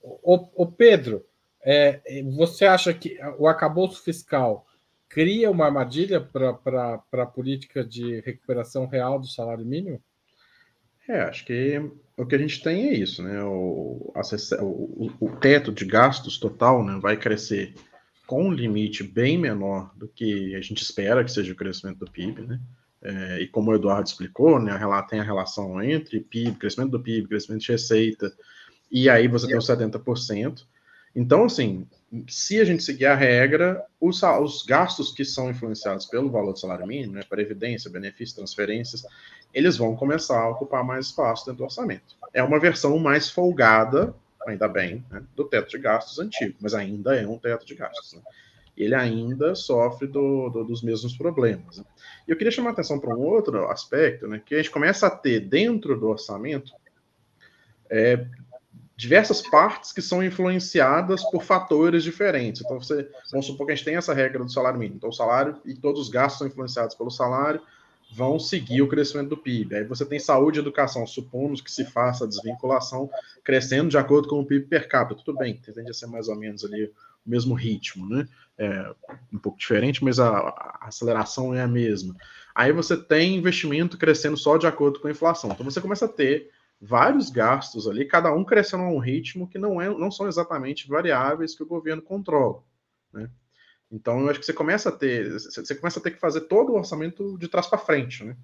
[0.03, 1.25] O, o Pedro,
[1.61, 2.01] é,
[2.35, 4.67] você acha que o acabouço fiscal
[5.09, 10.03] cria uma armadilha para a política de recuperação real do salário mínimo?
[11.09, 11.81] É, acho que
[12.17, 13.43] o que a gente tem é isso, né?
[13.43, 14.13] O,
[14.61, 17.75] o, o teto de gastos total né, vai crescer
[18.27, 22.11] com um limite bem menor do que a gente espera que seja o crescimento do
[22.11, 22.61] PIB, né?
[23.03, 24.73] É, e como o Eduardo explicou, né,
[25.11, 28.33] tem a relação entre PIB, crescimento do PIB, crescimento de receita,
[28.91, 30.65] e aí você tem os 70%.
[31.15, 31.87] Então, assim,
[32.29, 36.59] se a gente seguir a regra, os, os gastos que são influenciados pelo valor do
[36.59, 39.03] salário mínimo, né, previdência, benefícios, transferências,
[39.53, 42.17] eles vão começar a ocupar mais espaço dentro do orçamento.
[42.33, 44.15] É uma versão mais folgada,
[44.47, 48.15] ainda bem, né, do teto de gastos antigo, mas ainda é um teto de gastos.
[48.15, 48.23] Né?
[48.77, 51.79] Ele ainda sofre do, do, dos mesmos problemas.
[51.79, 51.85] Né?
[52.27, 55.07] E eu queria chamar a atenção para um outro aspecto, né, que a gente começa
[55.07, 56.73] a ter dentro do orçamento
[57.91, 58.27] é,
[58.97, 62.63] diversas partes que são influenciadas por fatores diferentes.
[62.63, 64.97] Então, você, vamos supor que a gente tem essa regra do salário mínimo.
[64.97, 67.61] Então, o salário e todos os gastos são influenciados pelo salário,
[68.13, 69.77] vão seguir o crescimento do PIB.
[69.77, 73.11] Aí você tem saúde e educação, supomos que se faça a desvinculação
[73.43, 75.23] crescendo de acordo com o PIB per capita.
[75.25, 78.29] Tudo bem, tende a ser mais ou menos ali o mesmo ritmo, né?
[78.59, 78.95] É
[79.33, 82.15] um pouco diferente, mas a, a aceleração é a mesma.
[82.55, 85.51] Aí você tem investimento crescendo só de acordo com a inflação.
[85.51, 89.59] Então você começa a ter vários gastos ali, cada um crescendo a um ritmo que
[89.59, 92.63] não, é, não são exatamente variáveis que o governo controla.
[93.13, 93.31] Né?
[93.93, 96.73] Então, eu acho que você começa a ter, você começa a ter que fazer todo
[96.73, 98.35] o orçamento de trás para frente, né?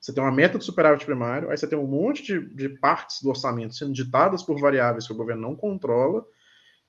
[0.00, 3.20] Você tem uma meta de superávit primário, aí você tem um monte de, de, partes
[3.20, 6.24] do orçamento sendo ditadas por variáveis que o governo não controla,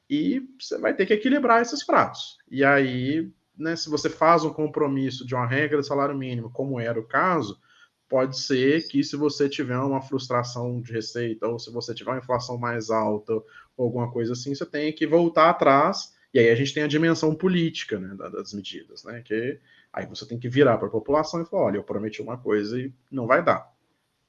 [0.08, 2.38] e você vai ter que equilibrar esses pratos.
[2.50, 6.80] E aí, né, se você faz um compromisso de uma regra de salário mínimo, como
[6.80, 7.60] era o caso,
[8.08, 12.20] pode ser que se você tiver uma frustração de receita, ou se você tiver uma
[12.20, 16.56] inflação mais alta, ou alguma coisa assim, você tem que voltar atrás e aí a
[16.56, 19.22] gente tem a dimensão política né, das medidas, né?
[19.22, 19.60] Que
[19.92, 22.80] aí você tem que virar para a população e falar, olha, eu prometi uma coisa
[22.80, 23.72] e não vai dar.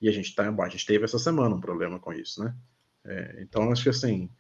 [0.01, 2.55] E a gente tá, a gente teve essa semana um problema com isso, né?
[3.05, 4.31] É, então acho que assim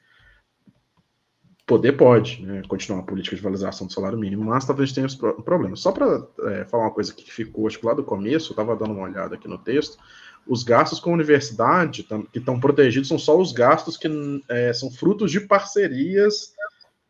[1.66, 5.16] poder pode né, continuar a política de valorização do salário mínimo, mas talvez tenha esse
[5.16, 5.74] problema.
[5.76, 8.76] Só para é, falar uma coisa que ficou, acho que lá do começo, eu estava
[8.76, 9.98] dando uma olhada aqui no texto,
[10.46, 14.08] os gastos com a universidade que estão protegidos são só os gastos que
[14.48, 16.53] é, são frutos de parcerias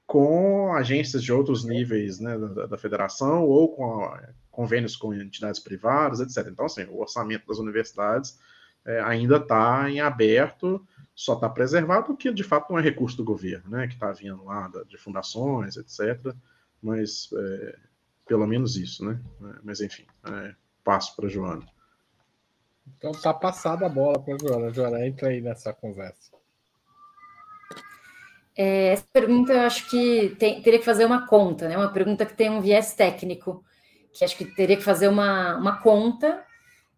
[0.06, 5.60] com agências de outros níveis né, da, da, federação ou com a, convênios com entidades
[5.60, 6.48] privadas, etc.
[6.50, 8.38] Então, assim, o orçamento das universidades
[8.84, 13.24] é, ainda está em aberto, só está preservado porque de fato não é recurso do
[13.24, 16.34] governo, né, que está vindo lá de fundações, etc.
[16.82, 17.78] Mas é,
[18.26, 19.20] pelo menos isso, né?
[19.42, 21.66] É, mas enfim, é, passo para Joana.
[22.86, 24.70] Então tá passada a bola para Joana.
[24.70, 26.33] Joana, entra aí nessa conversa.
[28.56, 31.76] É, essa pergunta eu acho que tem, teria que fazer uma conta, né?
[31.76, 33.64] Uma pergunta que tem um viés técnico,
[34.12, 36.44] que acho que teria que fazer uma, uma conta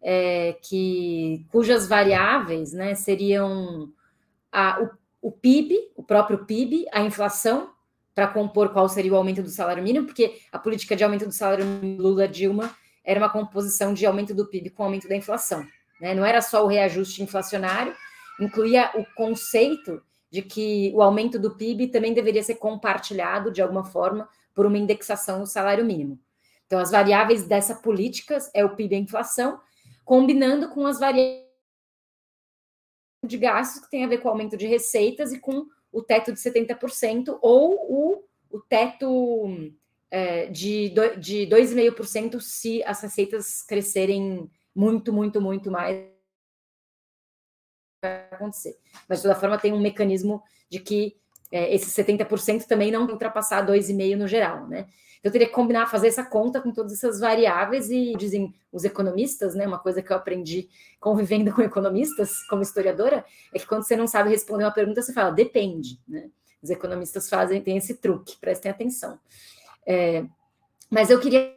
[0.01, 3.91] é, que cujas variáveis né, seriam
[4.51, 7.71] a, o, o PIB, o próprio PIB, a inflação,
[8.13, 11.31] para compor qual seria o aumento do salário mínimo, porque a política de aumento do
[11.31, 15.65] salário mínimo Lula-Dilma era uma composição de aumento do PIB com aumento da inflação.
[16.01, 16.13] Né?
[16.13, 17.95] Não era só o reajuste inflacionário,
[18.39, 23.83] incluía o conceito de que o aumento do PIB também deveria ser compartilhado de alguma
[23.83, 26.19] forma por uma indexação do salário mínimo.
[26.65, 29.59] Então, as variáveis dessa política é o PIB e a inflação,
[30.03, 31.47] combinando com as variáveis
[33.25, 36.33] de gastos que tem a ver com o aumento de receitas e com o teto
[36.33, 39.71] de 70% ou o, o teto
[40.11, 46.16] é, de, de 2,5% se as receitas crescerem muito, muito, muito mais
[48.31, 48.77] acontecer.
[49.07, 51.15] Mas, de toda forma, tem um mecanismo de que
[51.51, 54.87] é, esses 70% também não ultrapassar 2,5% no geral, né?
[55.19, 58.83] Então, eu teria que combinar, fazer essa conta com todas essas variáveis e dizem os
[58.83, 59.65] economistas, né?
[59.65, 60.69] Uma coisa que eu aprendi
[60.99, 65.13] convivendo com economistas, como historiadora, é que quando você não sabe responder uma pergunta, você
[65.13, 66.29] fala, depende, né?
[66.61, 69.19] Os economistas fazem, tem esse truque, prestem atenção.
[69.85, 70.25] É,
[70.89, 71.55] mas eu queria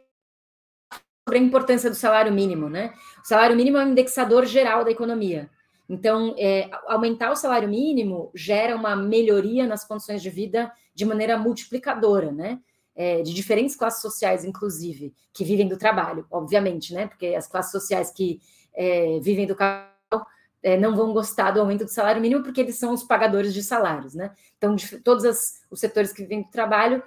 [1.27, 2.93] sobre a importância do salário mínimo, né?
[3.23, 5.49] O salário mínimo é um indexador geral da economia.
[5.91, 11.37] Então, é, aumentar o salário mínimo gera uma melhoria nas condições de vida de maneira
[11.37, 12.61] multiplicadora, né?
[12.95, 17.07] É, de diferentes classes sociais, inclusive, que vivem do trabalho, obviamente, né?
[17.07, 18.39] Porque as classes sociais que
[18.73, 20.25] é, vivem do capital
[20.63, 23.61] é, não vão gostar do aumento do salário mínimo porque eles são os pagadores de
[23.61, 24.33] salários, né?
[24.57, 27.03] Então, de, todos as, os setores que vivem do trabalho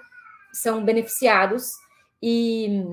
[0.53, 1.71] são beneficiados
[2.21, 2.83] e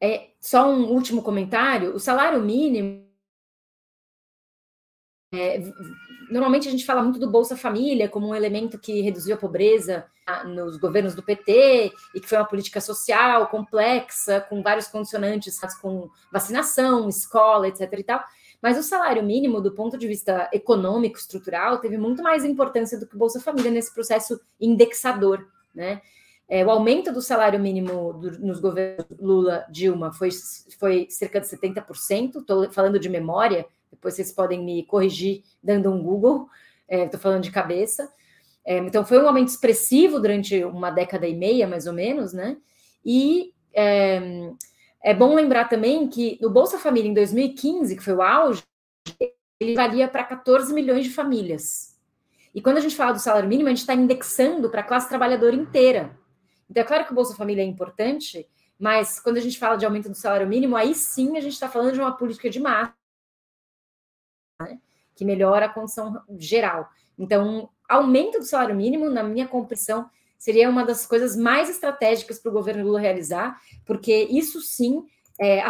[0.00, 3.06] é, só um último comentário: o salário mínimo.
[5.32, 5.60] É,
[6.30, 10.06] normalmente a gente fala muito do Bolsa Família como um elemento que reduziu a pobreza
[10.46, 16.08] nos governos do PT e que foi uma política social complexa, com vários condicionantes, com
[16.32, 17.92] vacinação, escola, etc.
[17.98, 18.22] e tal.
[18.60, 23.06] Mas o salário mínimo, do ponto de vista econômico, estrutural, teve muito mais importância do
[23.06, 26.02] que o Bolsa Família nesse processo indexador, né?
[26.50, 30.30] É, o aumento do salário mínimo do, nos governos Lula, Dilma, foi,
[30.78, 32.36] foi cerca de 70%.
[32.40, 36.48] Estou falando de memória, depois vocês podem me corrigir dando um Google,
[36.88, 38.10] estou é, falando de cabeça.
[38.64, 42.56] É, então, foi um aumento expressivo durante uma década e meia, mais ou menos, né?
[43.04, 44.50] E é,
[45.02, 48.62] é bom lembrar também que no Bolsa Família, em 2015, que foi o auge,
[49.60, 51.96] ele valia para 14 milhões de famílias.
[52.54, 55.08] E quando a gente fala do salário mínimo, a gente está indexando para a classe
[55.08, 56.16] trabalhadora inteira.
[56.68, 58.46] Então, é claro que o Bolsa Família é importante,
[58.78, 61.68] mas quando a gente fala de aumento do salário mínimo, aí sim a gente está
[61.68, 62.94] falando de uma política de massa,
[64.60, 64.78] né,
[65.14, 66.88] que melhora a condição geral.
[67.18, 72.50] Então, aumento do salário mínimo, na minha compreensão, seria uma das coisas mais estratégicas para
[72.50, 75.04] o governo Lula realizar, porque isso sim
[75.40, 75.60] é,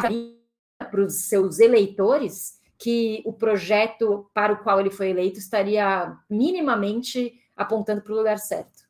[0.78, 7.34] para os seus eleitores que o projeto para o qual ele foi eleito estaria minimamente
[7.56, 8.86] apontando para o lugar certo.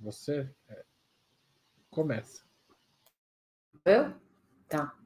[0.00, 0.84] você é,
[1.90, 2.42] começa.
[3.84, 4.14] Eu?
[4.66, 4.96] Tá.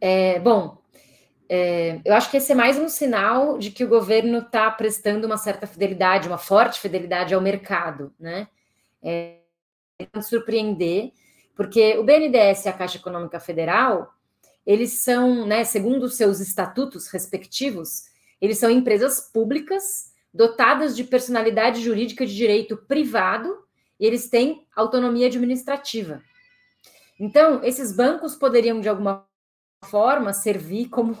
[0.00, 0.82] É, bom,
[1.48, 5.26] é, eu acho que esse é mais um sinal de que o governo está prestando
[5.26, 8.48] uma certa fidelidade, uma forte fidelidade ao mercado, né?
[9.02, 9.38] É,
[10.22, 11.12] surpreender,
[11.54, 14.12] porque o BNDES e a Caixa Econômica Federal,
[14.66, 18.04] eles são, né, segundo os seus estatutos respectivos,
[18.40, 23.56] eles são empresas públicas dotadas de personalidade jurídica de direito privado
[23.98, 26.20] e eles têm autonomia administrativa.
[27.18, 29.26] Então, esses bancos poderiam, de alguma
[29.82, 31.16] forma, servir como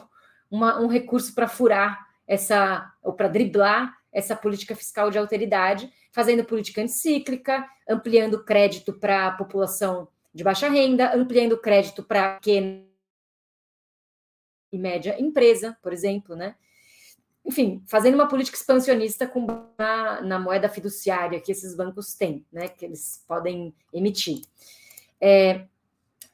[0.50, 6.44] uma, um recurso para furar essa, ou para driblar essa política fiscal de alteridade, fazendo
[6.44, 12.84] política anticíclica, ampliando crédito para a população de baixa renda, ampliando crédito para pequena
[14.72, 16.54] e média empresa, por exemplo, né?
[17.44, 19.46] Enfim, fazendo uma política expansionista com
[19.78, 22.68] na, na moeda fiduciária que esses bancos têm, né?
[22.68, 24.42] Que eles podem emitir.
[25.20, 25.64] É,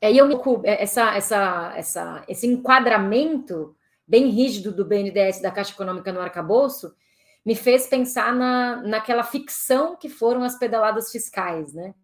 [0.01, 0.27] aí eu
[0.65, 3.77] essa, essa, essa, esse enquadramento
[4.13, 6.95] bem rígido do BNDES da Caixa Econômica no arcabouço
[7.43, 11.95] me fez pensar na, naquela ficção que foram as pedaladas fiscais, né?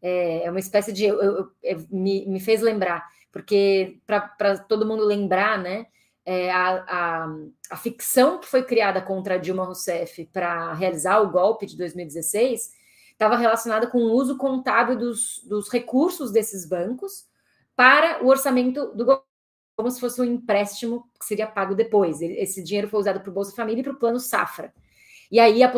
[0.00, 1.04] É, é uma espécie de.
[1.04, 5.86] Eu, eu, eu, me, me fez lembrar, porque para todo mundo lembrar, né?
[6.24, 7.36] É, a, a,
[7.70, 12.70] a, ficção que foi criada contra Dilma Rousseff para realizar o golpe de 2016
[13.12, 17.26] estava relacionada com o uso contábil dos, dos recursos desses bancos
[17.76, 19.04] para o orçamento do
[19.76, 22.22] como se fosse um empréstimo que seria pago depois.
[22.22, 24.72] Esse dinheiro foi usado para o Bolsa Família e para o Plano Safra.
[25.30, 25.72] E aí a,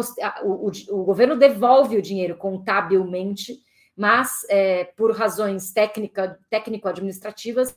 [0.45, 3.59] o, o, o, governo devolve o dinheiro contabilmente,
[3.97, 7.77] mas é, por razões técnica, técnico-administrativas,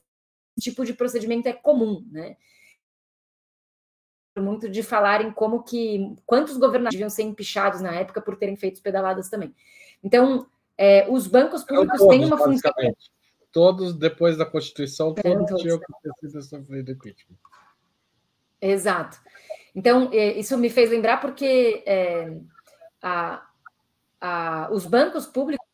[0.57, 2.37] esse tipo de procedimento é comum, né?
[4.37, 8.81] Muito de falarem como que quantos governadores deviam ser empichados na época por terem feito
[8.81, 9.53] pedaladas também.
[10.03, 10.47] Então,
[10.77, 12.71] é, os bancos públicos têm uma função
[13.51, 17.37] todos, depois da Constituição, é, todos tinham que ter sido sofrido impeachment.
[18.61, 19.17] Exato.
[19.75, 22.37] Então, é, isso me fez lembrar porque é,
[23.01, 23.45] a,
[24.19, 25.65] a, os bancos públicos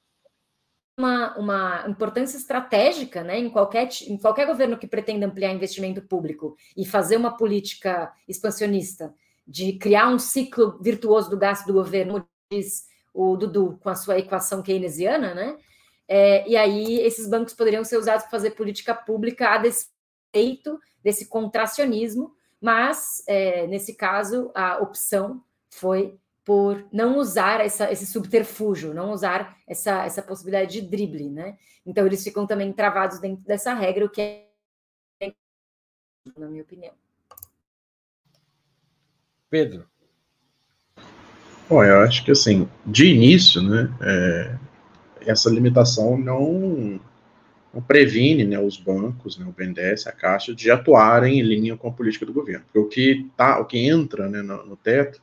[0.97, 6.55] uma, uma importância estratégica né, em, qualquer, em qualquer governo que pretenda ampliar investimento público
[6.75, 9.13] e fazer uma política expansionista
[9.47, 14.17] de criar um ciclo virtuoso do gasto do governo, diz o Dudu com a sua
[14.17, 15.57] equação keynesiana, né?
[16.07, 21.27] É, e aí esses bancos poderiam ser usados para fazer política pública a despeito desse
[21.27, 29.11] contracionismo, mas é, nesse caso a opção foi por não usar essa, esse subterfúgio, não
[29.11, 31.57] usar essa, essa possibilidade de drible, né?
[31.85, 34.47] Então eles ficam também travados dentro dessa regra, o que é
[36.37, 36.93] na minha opinião.
[39.49, 39.87] Pedro.
[41.69, 44.57] Bom, eu acho que assim, de início, né, é,
[45.29, 46.99] essa limitação não,
[47.73, 51.89] não previne né, os bancos, né, o BNDES, a Caixa, de atuarem em linha com
[51.89, 52.65] a política do governo.
[52.65, 55.21] Porque o que, tá, o que entra né, no, no teto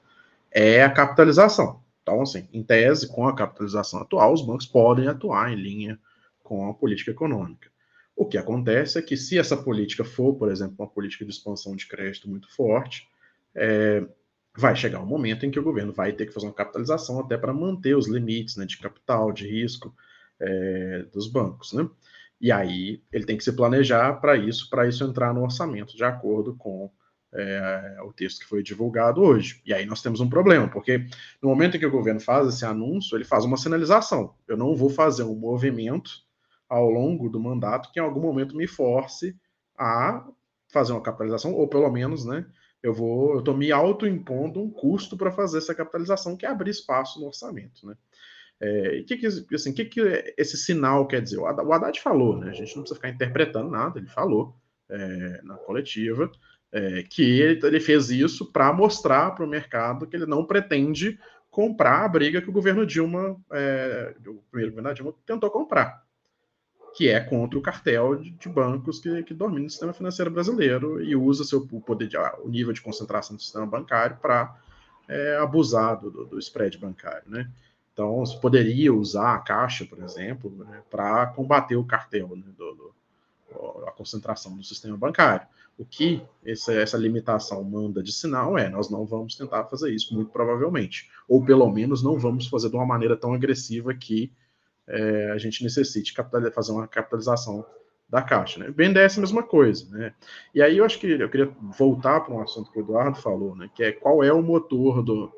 [0.50, 1.80] é a capitalização.
[2.02, 5.98] Então, assim, em tese, com a capitalização atual, os bancos podem atuar em linha
[6.42, 7.70] com a política econômica.
[8.14, 11.74] O que acontece é que, se essa política for, por exemplo, uma política de expansão
[11.74, 13.08] de crédito muito forte,
[13.54, 14.04] é,
[14.56, 17.36] vai chegar um momento em que o governo vai ter que fazer uma capitalização até
[17.36, 19.94] para manter os limites né, de capital, de risco
[20.40, 21.72] é, dos bancos.
[21.72, 21.88] Né?
[22.40, 26.04] E aí ele tem que se planejar para isso, para isso entrar no orçamento, de
[26.04, 26.90] acordo com
[27.32, 29.60] é, o texto que foi divulgado hoje.
[29.66, 30.98] E aí nós temos um problema, porque
[31.42, 34.34] no momento em que o governo faz esse anúncio, ele faz uma sinalização.
[34.46, 36.22] Eu não vou fazer um movimento
[36.68, 39.36] ao longo do mandato que em algum momento me force
[39.76, 40.26] a
[40.72, 42.46] fazer uma capitalização, ou pelo menos, né,
[42.84, 46.70] eu vou, eu estou me autoimpondo um custo para fazer essa capitalização, que é abrir
[46.70, 47.96] espaço no orçamento, né?
[48.60, 51.38] É, e que que, assim, que que esse sinal quer dizer?
[51.38, 52.50] O Haddad falou, né?
[52.50, 54.54] A gente não precisa ficar interpretando nada, ele falou
[54.90, 56.30] é, na coletiva
[56.70, 61.18] é, que ele, ele, fez isso para mostrar para o mercado que ele não pretende
[61.50, 66.03] comprar a briga que o governo Dilma, é, o primeiro governo Dilma, tentou comprar
[66.94, 71.02] que é contra o cartel de, de bancos que, que domina o sistema financeiro brasileiro
[71.02, 74.56] e usa seu poder de, o nível de concentração do sistema bancário para
[75.08, 77.50] é, abusar do, do, spread bancário, né?
[77.92, 82.74] Então, se poderia usar a Caixa, por exemplo, né, para combater o cartel né, do,
[82.74, 82.94] do,
[83.86, 85.46] a concentração do sistema bancário.
[85.78, 90.14] O que essa, essa limitação manda de sinal é: nós não vamos tentar fazer isso,
[90.14, 91.08] muito provavelmente.
[91.28, 94.32] Ou pelo menos não vamos fazer de uma maneira tão agressiva que
[94.88, 96.14] é, a gente necessite
[96.52, 97.64] fazer uma capitalização
[98.08, 98.60] da Caixa.
[98.60, 98.70] Né?
[98.70, 99.88] BNDES é a mesma coisa.
[99.90, 100.14] Né?
[100.54, 103.56] E aí eu acho que eu queria voltar para um assunto que o Eduardo falou,
[103.56, 103.70] né?
[103.74, 105.32] que é qual é o motor do,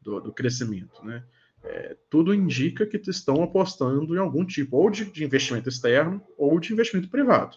[0.00, 1.04] do, do crescimento.
[1.04, 1.22] Né?
[1.64, 6.58] É, tudo indica que estão apostando em algum tipo ou de, de investimento externo ou
[6.58, 7.56] de investimento privado.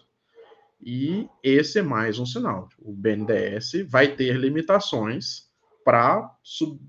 [0.80, 2.68] E esse é mais um sinal.
[2.78, 5.46] O BNDES vai ter limitações
[5.84, 6.30] para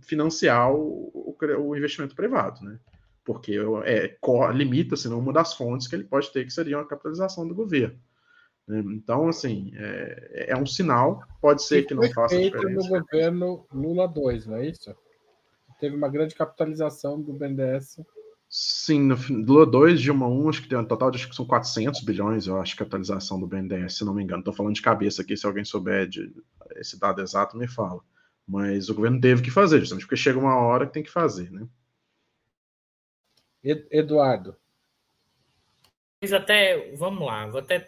[0.02, 2.80] financiar o, o, investimento privado, né?
[3.28, 4.18] Porque é,
[4.54, 8.00] limita-se uma das fontes que ele pode ter, que seria uma capitalização do governo.
[8.66, 8.80] Né?
[8.96, 12.90] Então, assim, é, é, um sinal, pode ser que, que não faça feito diferença.
[12.90, 14.96] no governo Lula 2, não é isso?
[15.78, 17.98] Teve uma grande capitalização do BNDES
[18.50, 21.46] Sim, no Lua 2, Dilma 1, acho que tem um total de acho que são
[21.46, 24.40] 400 bilhões, eu acho, atualização do BNDES, se não me engano.
[24.40, 26.34] Estou falando de cabeça aqui, se alguém souber de
[26.78, 28.00] esse dado exato, me fala.
[28.48, 31.52] Mas o governo teve que fazer, justamente porque chega uma hora que tem que fazer,
[31.52, 31.68] né?
[33.92, 34.56] Eduardo.
[36.22, 37.88] Mas até, vamos lá, vou até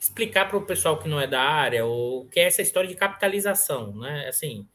[0.00, 2.96] explicar para o pessoal que não é da área o que é essa história de
[2.96, 4.26] capitalização, né?
[4.28, 4.66] Assim,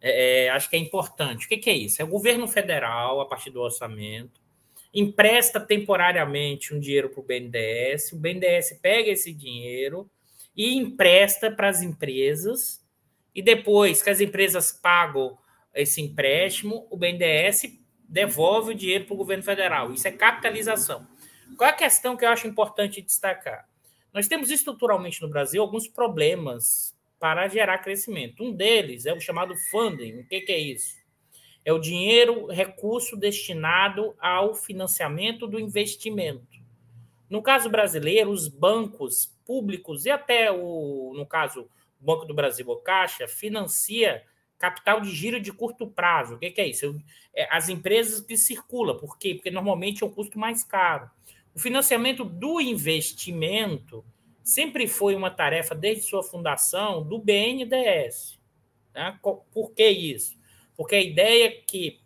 [0.00, 1.46] é, é, acho que é importante.
[1.46, 2.02] O que, que, é isso?
[2.02, 4.42] É o governo federal, a partir do orçamento,
[4.92, 10.08] empresta temporariamente um dinheiro para o BNDES, o BNDES pega esse dinheiro
[10.54, 12.84] e empresta para as empresas,
[13.34, 15.36] e depois que as empresas pagam
[15.74, 17.83] esse empréstimo, o BNDES
[18.14, 19.92] devolve o dinheiro para o governo federal.
[19.92, 21.04] Isso é capitalização.
[21.58, 23.68] Qual é a questão que eu acho importante destacar?
[24.12, 28.44] Nós temos estruturalmente no Brasil alguns problemas para gerar crescimento.
[28.44, 30.20] Um deles é o chamado funding.
[30.20, 30.94] O que, é isso?
[31.64, 36.46] É o dinheiro, recurso destinado ao financiamento do investimento.
[37.28, 41.68] No caso brasileiro, os bancos públicos e até o, no caso,
[42.00, 44.22] o Banco do Brasil ou Caixa financia
[44.64, 46.36] capital de giro de curto prazo.
[46.36, 46.98] O que, que é isso?
[47.34, 48.96] É as empresas que circulam.
[48.96, 49.34] Por quê?
[49.34, 51.10] Porque normalmente é um custo mais caro.
[51.54, 54.02] O financiamento do investimento
[54.42, 58.38] sempre foi uma tarefa, desde sua fundação, do BNDES.
[58.94, 59.18] Né?
[59.22, 60.34] Por que isso?
[60.74, 62.00] Porque a ideia é que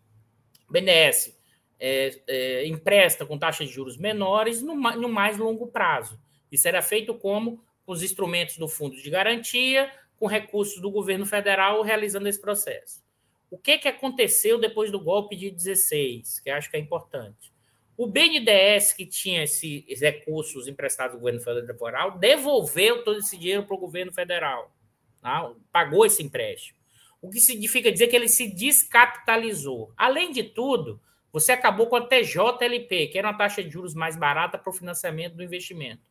[0.68, 1.38] o BNDES
[1.78, 6.20] é, é, empresta com taxas de juros menores no, no, mais longo prazo.
[6.50, 11.82] Isso era feito como os instrumentos do Fundo de Garantia, com recursos do governo federal
[11.82, 13.02] realizando esse processo.
[13.50, 17.52] O que, que aconteceu depois do golpe de 16, que acho que é importante?
[17.96, 23.74] O BNDES, que tinha esses recursos emprestados do governo federal, devolveu todo esse dinheiro para
[23.74, 24.72] o governo federal.
[25.20, 25.50] Tá?
[25.72, 26.78] Pagou esse empréstimo.
[27.20, 29.92] O que significa dizer que ele se descapitalizou.
[29.96, 31.00] Além de tudo,
[31.32, 34.72] você acabou com a TJLP, que era uma taxa de juros mais barata para o
[34.72, 36.02] financiamento do investimento.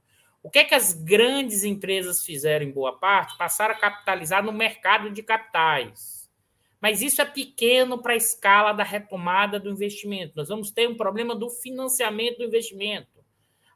[0.43, 3.37] O que é que as grandes empresas fizeram em boa parte?
[3.37, 6.17] Passaram a capitalizar no mercado de capitais
[6.81, 10.33] mas isso é pequeno para a escala da retomada do investimento.
[10.35, 13.25] Nós vamos ter um problema do financiamento do investimento.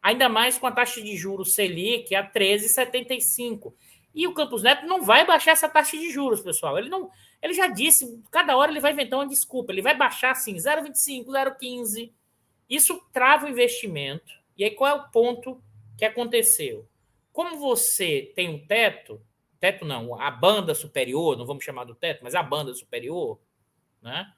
[0.01, 3.73] Ainda mais com a taxa de juros Selic a 13,75.
[4.13, 6.77] E o Campos Neto não vai baixar essa taxa de juros, pessoal.
[6.77, 7.09] Ele não,
[7.41, 9.71] ele já disse, cada hora ele vai inventar uma desculpa.
[9.71, 12.11] Ele vai baixar assim 0,25, 0,15.
[12.69, 14.31] Isso trava o investimento.
[14.57, 15.61] E aí qual é o ponto
[16.01, 16.89] que aconteceu?
[17.31, 19.21] Como você tem um teto,
[19.59, 23.39] teto não, a banda superior, não vamos chamar do teto, mas a banda superior,
[24.01, 24.33] né?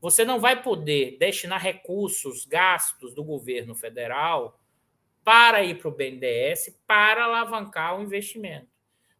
[0.00, 4.60] Você não vai poder destinar recursos, gastos do governo federal
[5.24, 8.68] para ir para o BNDES para alavancar o investimento.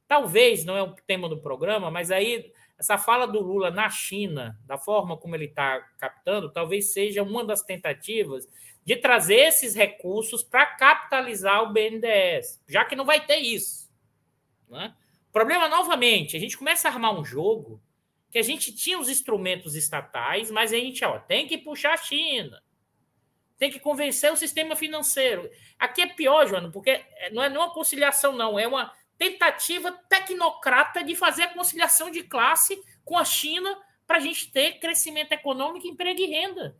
[0.06, 4.56] Talvez, não é o tema do programa, mas aí essa fala do Lula na China,
[4.64, 8.48] da forma como ele está captando, talvez seja uma das tentativas
[8.88, 13.86] de trazer esses recursos para capitalizar o BNDES, já que não vai ter isso.
[14.66, 14.94] Né?
[15.30, 17.82] problema, novamente, a gente começa a armar um jogo
[18.30, 21.96] que a gente tinha os instrumentos estatais, mas a gente ó, tem que puxar a
[21.98, 22.62] China.
[23.58, 25.50] Tem que convencer o sistema financeiro.
[25.78, 28.58] Aqui é pior, Joana, porque não é nenhuma conciliação, não.
[28.58, 34.20] É uma tentativa tecnocrata de fazer a conciliação de classe com a China para a
[34.20, 36.74] gente ter crescimento econômico, emprego e renda.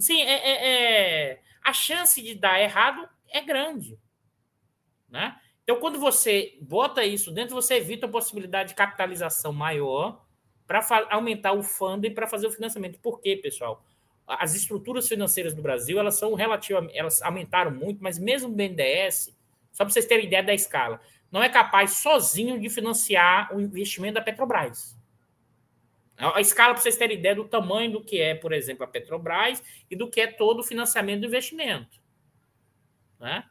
[0.00, 3.98] Assim, é, é, a chance de dar errado é grande.
[5.10, 5.36] Né?
[5.62, 10.24] Então, quando você bota isso dentro, você evita a possibilidade de capitalização maior
[10.66, 10.80] para
[11.10, 12.98] aumentar o funding para fazer o financiamento.
[12.98, 13.84] Por quê, pessoal?
[14.26, 19.36] As estruturas financeiras do Brasil, elas são relativamente, elas aumentaram muito, mas mesmo o BNDES,
[19.70, 20.98] só para vocês terem ideia da escala,
[21.30, 24.98] não é capaz sozinho de financiar o investimento da Petrobras.
[26.20, 29.62] A escala, para vocês terem ideia do tamanho do que é, por exemplo, a Petrobras
[29.90, 31.98] e do que é todo o financiamento do investimento.
[33.18, 33.44] Né?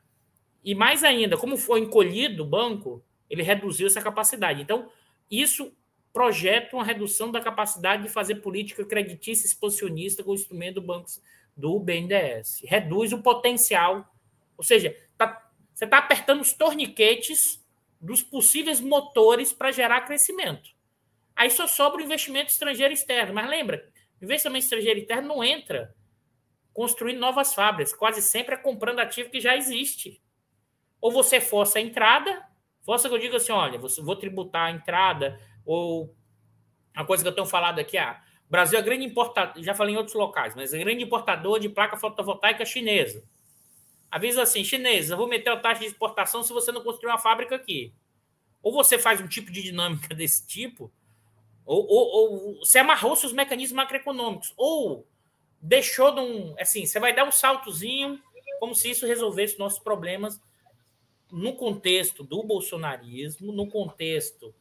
[0.63, 4.61] E mais ainda, como foi encolhido o banco, ele reduziu essa capacidade.
[4.61, 4.89] Então,
[5.29, 5.73] isso
[6.11, 11.09] projeta uma redução da capacidade de fazer política creditícia expansionista com o instrumento do banco
[11.55, 12.61] do BNDES.
[12.65, 14.13] Reduz o potencial,
[14.57, 17.63] ou seja, tá, você está apertando os torniquetes
[18.01, 20.71] dos possíveis motores para gerar crescimento.
[21.39, 23.33] Aí só sobra o investimento estrangeiro externo.
[23.33, 23.89] Mas lembra,
[24.21, 25.95] investimento estrangeiro externo não entra
[26.73, 30.21] construindo novas fábricas, quase sempre é comprando ativo que já existe.
[30.99, 32.45] Ou você força a entrada,
[32.81, 36.13] força que eu digo assim, olha, vou tributar a entrada, ou
[36.93, 39.97] a coisa que eu tenho falado aqui, ah, Brasil é grande importador, já falei em
[39.97, 43.23] outros locais, mas é grande importador de placa fotovoltaica chinesa.
[44.11, 47.55] Avisa assim, chinesa, vou meter a taxa de exportação se você não construir uma fábrica
[47.55, 47.93] aqui.
[48.61, 50.91] Ou você faz um tipo de dinâmica desse tipo,
[51.69, 55.07] ou, ou, ou você amarrou seus mecanismos macroeconômicos, ou
[55.61, 56.55] deixou de um.
[56.59, 58.19] Assim, você vai dar um saltozinho,
[58.59, 60.41] como se isso resolvesse nossos problemas
[61.31, 64.51] no contexto do bolsonarismo, no contexto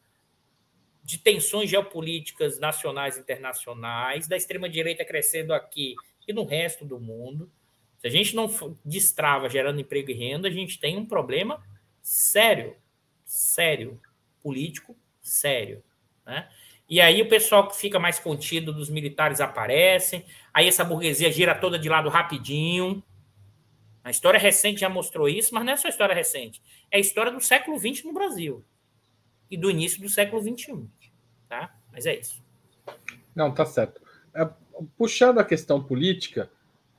[1.03, 5.95] de tensões geopolíticas nacionais e internacionais, da extrema-direita crescendo aqui
[6.27, 7.51] e no resto do mundo.
[7.97, 8.47] Se a gente não
[8.85, 11.65] destrava gerando emprego e renda, a gente tem um problema
[12.03, 12.75] sério,
[13.25, 13.99] sério,
[14.43, 15.83] político, sério.
[16.23, 16.47] Né?
[16.89, 21.53] E aí o pessoal que fica mais contido dos militares aparecem, aí essa burguesia gira
[21.53, 23.03] toda de lado rapidinho.
[24.03, 26.61] A história recente já mostrou isso, mas não é só história recente.
[26.89, 28.65] É a história do século XX no Brasil
[29.51, 30.87] e do início do século XXI.
[31.47, 31.75] Tá?
[31.91, 32.41] Mas é isso.
[33.35, 34.01] Não, tá certo.
[34.33, 34.49] É,
[34.97, 36.49] puxando a questão política,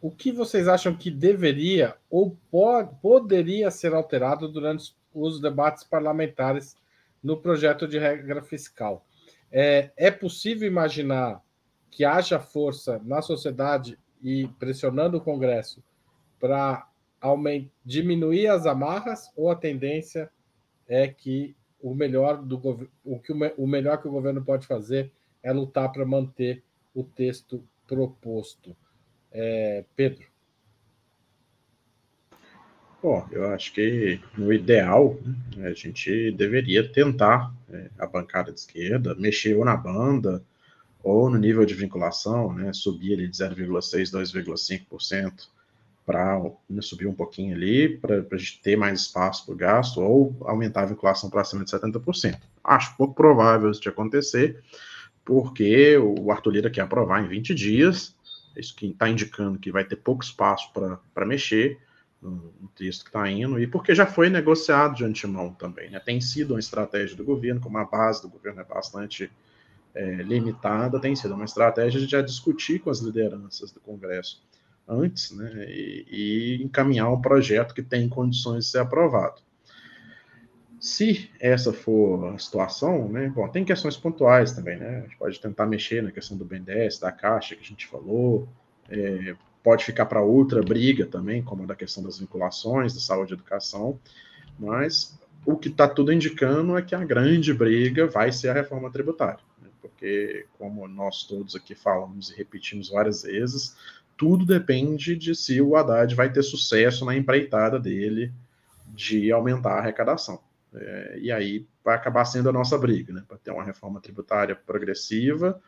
[0.01, 6.77] o que vocês acham que deveria ou pode, poderia ser alterado durante os debates parlamentares
[7.23, 9.05] no projeto de regra fiscal?
[9.53, 11.43] É, é possível imaginar
[11.91, 15.83] que haja força na sociedade e pressionando o Congresso
[16.39, 16.89] para
[17.85, 20.31] diminuir as amarras ou a tendência
[20.89, 25.53] é que o melhor do o que o melhor que o governo pode fazer é
[25.53, 26.63] lutar para manter
[26.95, 28.77] o texto proposto.
[29.33, 30.27] É, Pedro.
[33.03, 35.19] Bom, eu acho que no ideal
[35.57, 40.43] né, a gente deveria tentar é, a bancada de esquerda mexer ou na banda
[41.03, 45.49] ou no nível de vinculação, né, subir ali de 0,6, 2,5%
[46.05, 50.01] para né, subir um pouquinho ali, para a gente ter mais espaço para o gasto,
[50.01, 52.39] ou aumentar a vinculação para cima de 70%.
[52.63, 54.63] Acho pouco provável isso de acontecer,
[55.25, 58.15] porque o Arthur Lira quer aprovar em 20 dias,
[58.57, 61.79] isso que está indicando que vai ter pouco espaço para mexer,
[62.23, 65.91] no texto que está indo, e porque já foi negociado de antemão também.
[65.91, 65.99] Né?
[66.01, 69.31] Tem sido uma estratégia do governo, como a base do governo é bastante
[69.95, 74.43] é, limitada, tem sido uma estratégia de já discutir com as lideranças do Congresso
[74.87, 75.65] antes né?
[75.69, 79.41] e, e encaminhar um projeto que tem condições de ser aprovado.
[80.81, 85.01] Se essa for a situação, né, bom, tem questões pontuais também, né?
[85.01, 88.49] A gente pode tentar mexer na questão do BNDES, da Caixa que a gente falou,
[88.89, 93.33] é, pode ficar para outra briga também, como a da questão das vinculações, da saúde
[93.33, 93.99] e educação,
[94.59, 98.91] mas o que está tudo indicando é que a grande briga vai ser a reforma
[98.91, 99.69] tributária, né?
[99.81, 103.77] porque, como nós todos aqui falamos e repetimos várias vezes,
[104.17, 108.33] tudo depende de se o Haddad vai ter sucesso na empreitada dele
[108.89, 110.41] de aumentar a arrecadação.
[110.75, 113.25] É, e aí vai acabar sendo a nossa briga, né?
[113.27, 115.61] Para ter uma reforma tributária progressiva,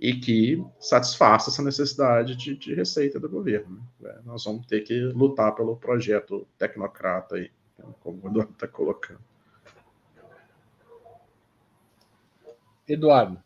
[0.00, 3.86] e que satisfaça essa necessidade de, de receita do governo.
[4.00, 4.10] Né?
[4.10, 7.84] É, nós vamos ter que lutar pelo projeto tecnocrata aí, né?
[8.00, 9.20] como o Eduardo está colocando.
[12.88, 13.42] Eduardo.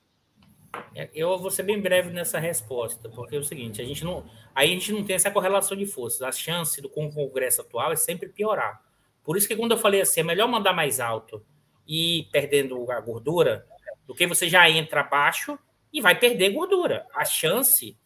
[0.94, 4.24] É, eu vou ser bem breve nessa resposta, porque é o seguinte, a gente não,
[4.54, 6.22] aí a gente não tem essa correlação de forças.
[6.22, 8.80] A chance do com o Congresso atual é sempre piorar.
[9.24, 11.44] Por isso que quando eu falei assim, é melhor mandar mais alto
[11.86, 13.66] e ir perdendo a gordura,
[14.06, 15.58] do que você já entra baixo
[15.94, 17.06] e vai perder gordura.
[17.14, 17.96] A chance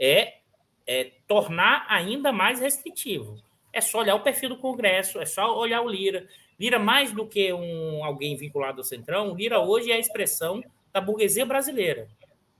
[0.00, 0.38] é,
[0.86, 3.36] é tornar ainda mais restritivo.
[3.70, 6.26] É só olhar o perfil do Congresso, é só olhar o Lira.
[6.58, 10.62] Lira, mais do que um alguém vinculado ao Centrão, o Lira hoje é a expressão
[10.90, 12.08] da burguesia brasileira.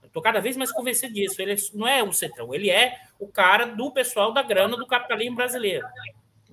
[0.03, 1.41] Estou cada vez mais convencido disso.
[1.41, 5.35] Ele não é o Centrão, ele é o cara do pessoal da grana do capitalismo
[5.35, 5.87] brasileiro.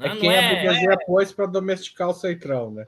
[0.01, 1.05] É não, quem é, a burguesia é...
[1.05, 2.87] pôs para domesticar o Centrão, né?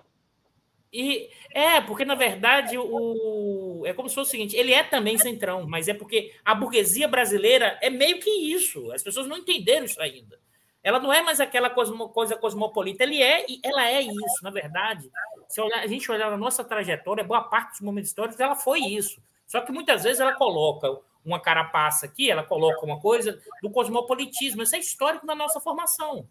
[0.96, 5.18] E é, porque na verdade o é como se fosse o seguinte, ele é também
[5.18, 8.92] centrão, mas é porque a burguesia brasileira é meio que isso.
[8.92, 10.38] As pessoas não entenderam isso ainda.
[10.84, 14.50] Ela não é mais aquela cosmo, coisa cosmopolita, ele é e ela é isso, na
[14.50, 15.10] verdade.
[15.48, 19.20] Se a gente olhar a nossa trajetória, boa parte dos momentos históricos ela foi isso.
[19.48, 24.62] Só que muitas vezes ela coloca uma carapaça aqui, ela coloca uma coisa do cosmopolitismo.
[24.62, 26.28] Isso é histórico na nossa formação.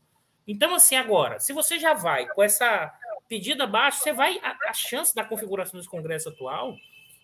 [0.48, 2.94] Então, assim, agora, se você já vai com essa
[3.34, 4.40] pedida baixa, você vai.
[4.44, 6.78] A, a chance da configuração desse Congresso atual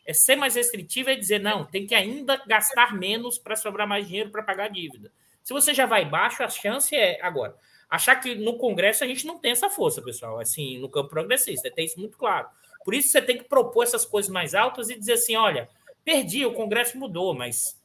[0.07, 4.07] é ser mais restritiva e dizer, não, tem que ainda gastar menos para sobrar mais
[4.07, 5.11] dinheiro para pagar a dívida.
[5.43, 7.21] Se você já vai baixo, a chance é.
[7.21, 7.55] Agora,
[7.87, 11.69] achar que no Congresso a gente não tem essa força, pessoal, assim, no campo progressista,
[11.69, 12.47] tem isso muito claro.
[12.83, 15.69] Por isso você tem que propor essas coisas mais altas e dizer assim: olha,
[16.03, 17.79] perdi, o Congresso mudou, mas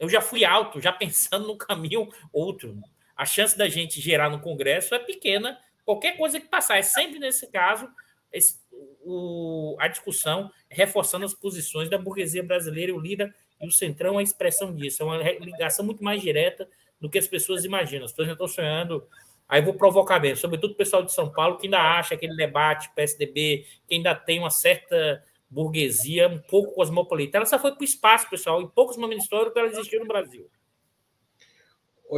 [0.00, 2.76] eu já fui alto, já pensando no caminho outro.
[3.16, 6.76] A chance da gente gerar no Congresso é pequena, qualquer coisa que passar.
[6.76, 7.88] É sempre nesse caso
[8.30, 8.60] esse,
[9.02, 14.18] o, a discussão reforçando as posições da burguesia brasileira, o Lira e o Centrão é
[14.18, 15.02] a expressão disso.
[15.02, 16.68] É uma ligação muito mais direta
[17.00, 18.04] do que as pessoas imaginam.
[18.04, 19.08] As pessoas já estão sonhando.
[19.48, 22.90] Aí vou provocar mesmo, sobretudo o pessoal de São Paulo que ainda acha aquele debate
[22.94, 27.38] PSDB, que ainda tem uma certa burguesia um pouco cosmopolita.
[27.38, 28.60] Ela só foi para o espaço, pessoal.
[28.60, 30.50] Em poucos momentos históricos ela existiu no Brasil.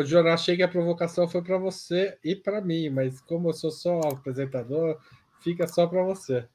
[0.03, 3.70] Jonas, achei que a provocação foi para você e para mim, mas como eu sou
[3.70, 4.99] só apresentador,
[5.41, 6.49] fica só para você.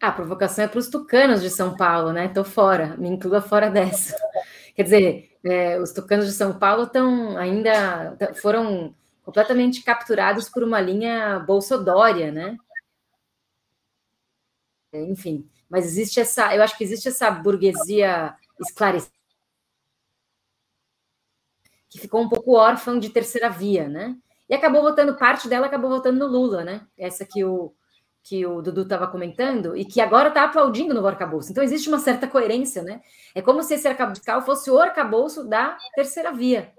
[0.00, 2.26] A provocação é para os tucanos de São Paulo, né?
[2.26, 4.16] Estou fora, me inclua fora dessa.
[4.76, 10.80] Quer dizer, é, os tucanos de São Paulo estão ainda foram completamente capturados por uma
[10.80, 12.56] linha bolsodória, né?
[14.94, 19.17] Enfim, mas existe essa, eu acho que existe essa burguesia esclarecida
[21.88, 24.16] que ficou um pouco órfã de terceira via, né?
[24.48, 26.86] E acabou votando, parte dela acabou votando no Lula, né?
[26.96, 27.72] Essa que o,
[28.22, 31.50] que o Dudu estava comentando, e que agora está aplaudindo no arcabouço.
[31.50, 33.00] Então, existe uma certa coerência, né?
[33.34, 36.72] É como se esse arcabouço fosse o arcabouço da terceira via.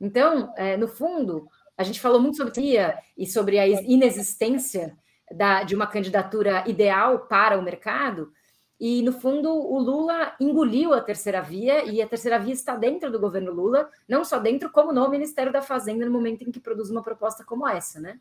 [0.00, 1.46] Então, é, no fundo,
[1.76, 4.96] a gente falou muito sobre a e sobre a inexistência
[5.30, 8.32] da, de uma candidatura ideal para o mercado,
[8.78, 13.10] e, no fundo, o Lula engoliu a terceira via, e a terceira via está dentro
[13.10, 16.60] do governo Lula, não só dentro, como no Ministério da Fazenda, no momento em que
[16.60, 18.18] produz uma proposta como essa, né?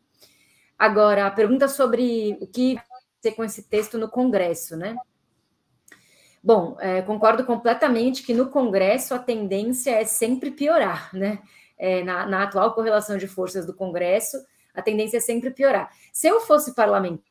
[0.78, 2.78] Agora, a pergunta sobre o que
[3.22, 4.96] ser com esse texto no Congresso, né?
[6.44, 11.40] Bom, é, concordo completamente que no Congresso a tendência é sempre piorar, né?
[11.78, 14.38] É, na, na atual correlação de forças do Congresso,
[14.74, 15.90] a tendência é sempre piorar.
[16.12, 17.24] Se eu fosse parlamentar,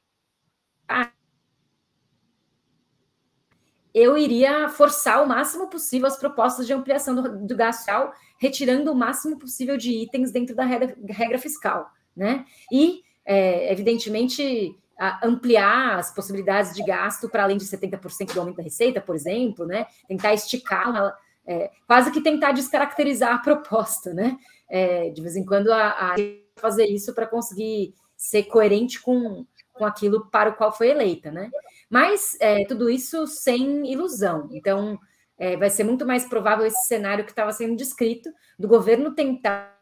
[3.94, 8.90] eu iria forçar o máximo possível as propostas de ampliação do, do gasto fiscal, retirando
[8.90, 12.44] o máximo possível de itens dentro da regra, regra fiscal, né?
[12.70, 14.76] E, é, evidentemente,
[15.22, 19.66] ampliar as possibilidades de gasto para além de 70% do aumento da receita, por exemplo,
[19.66, 19.86] né?
[20.06, 21.14] Tentar esticar,
[21.46, 24.36] é, quase que tentar descaracterizar a proposta, né?
[24.68, 26.14] É, de vez em quando a, a
[26.56, 31.50] fazer isso para conseguir ser coerente com, com aquilo para o qual foi eleita, né?
[31.92, 34.48] Mas é, tudo isso sem ilusão.
[34.50, 34.98] Então,
[35.36, 39.78] é, vai ser muito mais provável esse cenário que estava sendo descrito, do governo tentar,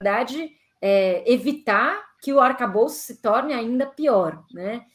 [0.00, 4.86] na verdade, é, evitar que o arcabouço se torne ainda pior, né?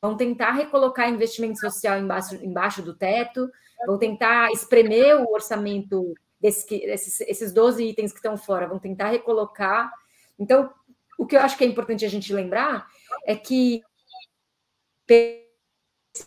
[0.00, 3.50] Vão tentar recolocar investimento social embaixo, embaixo do teto,
[3.84, 9.08] vão tentar espremer o orçamento desse, desses, esses 12 itens que estão fora, vão tentar
[9.08, 9.90] recolocar.
[10.38, 10.72] Então,
[11.18, 12.86] o que eu acho que é importante a gente lembrar
[13.26, 13.82] é que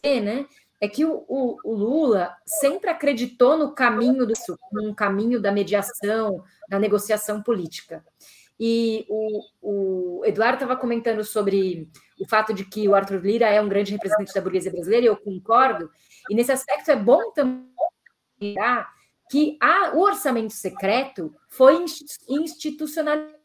[0.04, 0.46] né,
[0.80, 4.34] é que o, o, o, Lula sempre acreditou no caminho do
[4.72, 8.04] no caminho da mediação, da negociação política.
[8.60, 11.90] E o, o Eduardo estava comentando sobre
[12.20, 15.10] o fato de que o Arthur Lira é um grande representante da burguesia brasileira, e
[15.10, 15.90] eu concordo.
[16.30, 17.72] E nesse aspecto é bom também
[19.30, 21.86] que a, o orçamento secreto foi
[22.28, 23.41] institucionalizado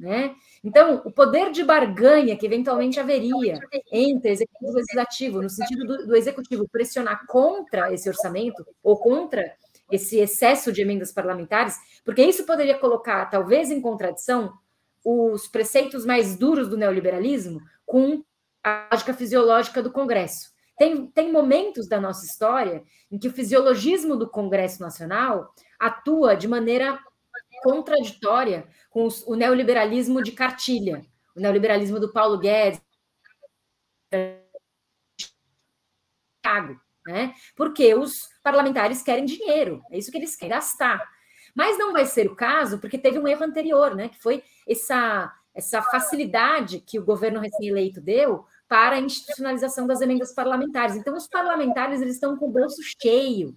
[0.00, 0.34] né?
[0.64, 3.58] Então, o poder de barganha que eventualmente haveria
[3.92, 9.54] entre executivo e legislativo, no sentido do, do, executivo pressionar contra esse orçamento ou contra
[9.92, 14.54] esse excesso de emendas parlamentares, porque isso poderia colocar, talvez, em contradição
[15.04, 18.22] os preceitos mais duros do neoliberalismo com
[18.64, 20.50] a lógica fisiológica do Congresso.
[20.78, 26.48] Tem, tem momentos da nossa história em que o fisiologismo do Congresso Nacional atua de
[26.48, 26.98] maneira
[27.62, 32.82] contraditória com o neoliberalismo de cartilha, o neoliberalismo do Paulo Guedes,
[37.06, 37.32] né?
[37.56, 41.08] Porque os parlamentares querem dinheiro, é isso que eles querem gastar.
[41.54, 44.08] Mas não vai ser o caso, porque teve um erro anterior, né?
[44.08, 50.34] Que foi essa, essa facilidade que o governo recém-eleito deu para a institucionalização das emendas
[50.34, 50.96] parlamentares.
[50.96, 53.54] Então, os parlamentares eles estão com o bolso cheio.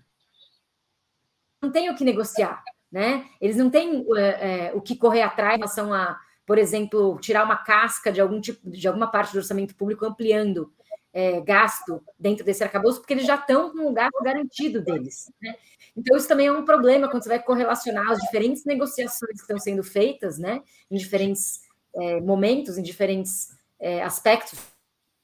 [1.62, 2.64] Não tem o que negociar
[2.94, 3.26] né?
[3.42, 6.16] Eles não têm é, é, o que correr atrás em relação a,
[6.46, 10.72] por exemplo, tirar uma casca de algum tipo, de alguma parte do orçamento público, ampliando
[11.12, 15.32] é, gasto dentro desse arcabouço, porque eles já estão com o gasto garantido deles.
[15.42, 15.56] Né?
[15.98, 19.58] Então, isso também é um problema quando você vai correlacionar as diferentes negociações que estão
[19.58, 21.62] sendo feitas, né, em diferentes
[21.96, 24.60] é, momentos, em diferentes é, aspectos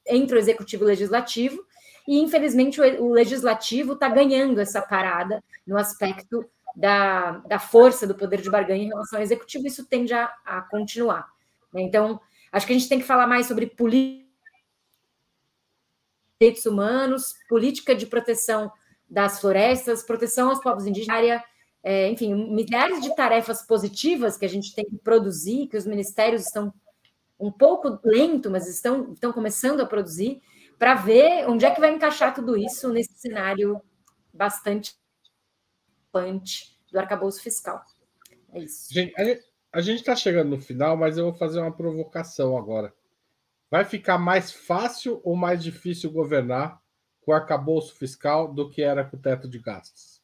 [0.08, 1.64] entre o executivo e o legislativo,
[2.08, 6.44] e infelizmente o, o legislativo está ganhando essa parada no aspecto
[6.74, 10.62] da, da força do poder de barganha em relação ao executivo, isso tende a, a
[10.62, 11.28] continuar.
[11.72, 11.82] Né?
[11.82, 12.20] Então,
[12.52, 14.30] acho que a gente tem que falar mais sobre política
[16.40, 18.72] direitos humanos, política de proteção
[19.08, 21.42] das florestas, proteção aos povos indígenas,
[21.82, 26.42] é, enfim, milhares de tarefas positivas que a gente tem que produzir, que os ministérios
[26.42, 26.72] estão
[27.38, 30.40] um pouco lento, mas estão, estão começando a produzir,
[30.78, 33.80] para ver onde é que vai encaixar tudo isso nesse cenário
[34.32, 34.94] bastante
[36.12, 37.84] punch do arcabouço fiscal.
[38.52, 38.92] É isso.
[38.92, 39.14] Gente,
[39.72, 42.92] a gente está chegando no final, mas eu vou fazer uma provocação agora.
[43.70, 46.82] Vai ficar mais fácil ou mais difícil governar
[47.20, 50.20] com o arcabouço fiscal do que era com o teto de gastos?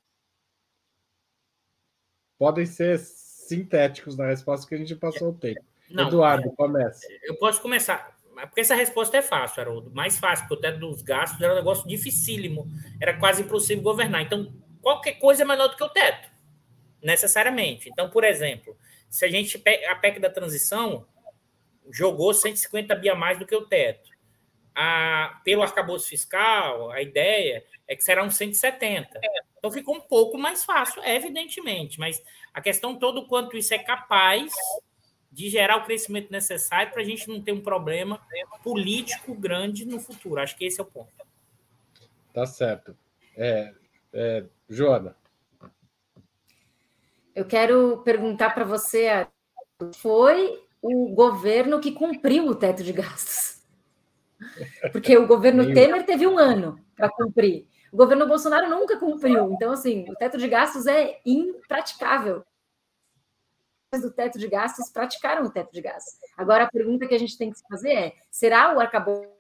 [2.37, 5.65] Podem ser sintéticos na resposta que a gente passou o tempo.
[5.89, 7.07] Não, Eduardo, comece.
[7.23, 8.17] Eu posso começar.
[8.35, 9.91] Porque essa resposta é fácil, Haroldo.
[9.95, 12.67] Mais fácil, porque o teto dos gastos era um negócio dificílimo.
[13.01, 14.23] Era quase impossível governar.
[14.23, 14.53] Então,
[14.87, 16.31] qualquer coisa é menor do que o teto,
[17.03, 17.89] necessariamente.
[17.89, 18.79] Então, por exemplo,
[19.11, 21.05] se a gente a PEC da transição
[21.91, 24.09] jogou 150 bi a mais do que o teto.
[24.73, 29.21] A, pelo arcabouço fiscal, a ideia é que será um 170.
[29.59, 32.23] Então ficou um pouco mais fácil, evidentemente, mas
[32.55, 34.53] a questão toda o quanto isso é capaz
[35.33, 38.25] de gerar o crescimento necessário para a gente não ter um problema
[38.63, 40.41] político grande no futuro.
[40.41, 41.27] Acho que esse é o ponto.
[42.33, 42.97] Tá certo.
[43.37, 43.75] É,
[44.17, 45.15] é, Joana.
[47.35, 49.27] Eu quero perguntar para você:
[49.97, 53.63] foi o governo que cumpriu o teto de gastos?
[54.93, 57.67] Porque o governo Temer teve um ano para cumprir.
[57.93, 59.53] O governo Bolsonaro nunca cumpriu.
[59.53, 62.45] Então, assim, o teto de gastos é impraticável
[64.01, 66.19] do teto de gastos praticaram o teto de gastos.
[66.37, 69.31] Agora, a pergunta que a gente tem que se fazer é: será o arcabouço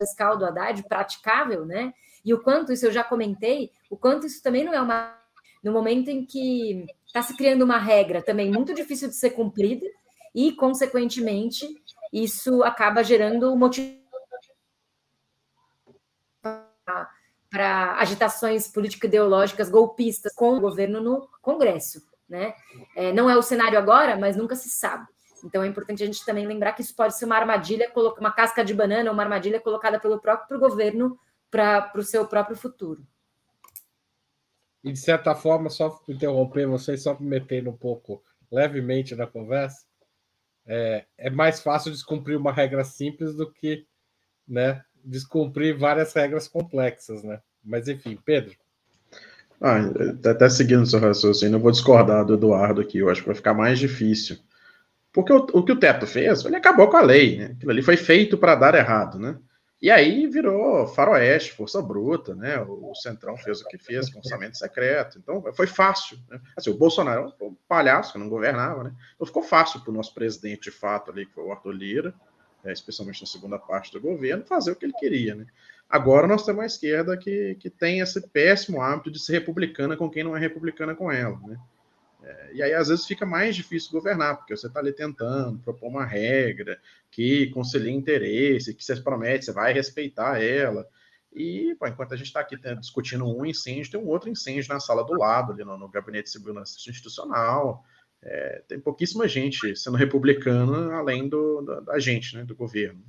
[0.00, 1.92] fiscal do Haddad praticável, né?
[2.24, 5.18] E o quanto, isso eu já comentei, o quanto isso também não é uma.
[5.62, 9.86] No momento em que está se criando uma regra também muito difícil de ser cumprida,
[10.34, 11.66] e, consequentemente,
[12.12, 14.02] isso acaba gerando motivo
[17.50, 22.02] para agitações político-ideológicas golpistas com o governo no Congresso.
[22.28, 22.52] Né?
[22.96, 25.06] É, não é o cenário agora, mas nunca se sabe.
[25.44, 28.64] Então é importante a gente também lembrar que isso pode ser uma armadilha, uma casca
[28.64, 31.18] de banana, uma armadilha colocada pelo próprio governo
[31.54, 33.06] para o seu próprio futuro.
[34.82, 39.84] E de certa forma, só interromper vocês, só me metendo um pouco levemente na conversa,
[40.66, 43.86] é, é mais fácil descumprir uma regra simples do que
[44.48, 47.40] né, descumprir várias regras complexas, né?
[47.64, 48.56] Mas enfim, Pedro.
[49.60, 49.78] Ah,
[50.28, 52.98] até seguindo o seu raciocínio, eu vou discordar do Eduardo aqui.
[52.98, 54.38] Eu acho que vai ficar mais difícil.
[55.12, 57.38] Porque o, o que o Teto fez, ele acabou com a lei.
[57.38, 57.44] Né?
[57.56, 59.38] Aquilo ali foi feito para dar errado, né?
[59.84, 62.58] E aí virou faroeste, força bruta, né?
[62.58, 65.18] O Centrão fez o que fez com orçamento secreto.
[65.18, 66.18] Então foi fácil.
[66.26, 66.40] Né?
[66.56, 68.94] Assim, o Bolsonaro é um palhaço que não governava, né?
[69.14, 72.14] Então ficou fácil para o nosso presidente de fato ali, que foi o Arthur Lira,
[72.64, 75.44] é, especialmente na segunda parte do governo, fazer o que ele queria, né?
[75.86, 80.08] Agora nós temos uma esquerda que, que tem esse péssimo hábito de ser republicana com
[80.08, 81.58] quem não é republicana com ela, né?
[82.24, 85.88] É, e aí, às vezes, fica mais difícil governar, porque você está ali tentando propor
[85.88, 90.88] uma regra que concilia interesse, que você promete, você vai respeitar ela.
[91.32, 94.80] E, pô, enquanto a gente está aqui discutindo um incêndio, tem um outro incêndio na
[94.80, 97.84] sala do lado, ali no, no Gabinete de Segurança Institucional.
[98.22, 103.04] É, tem pouquíssima gente sendo republicana além do, da, da gente, né, do governo.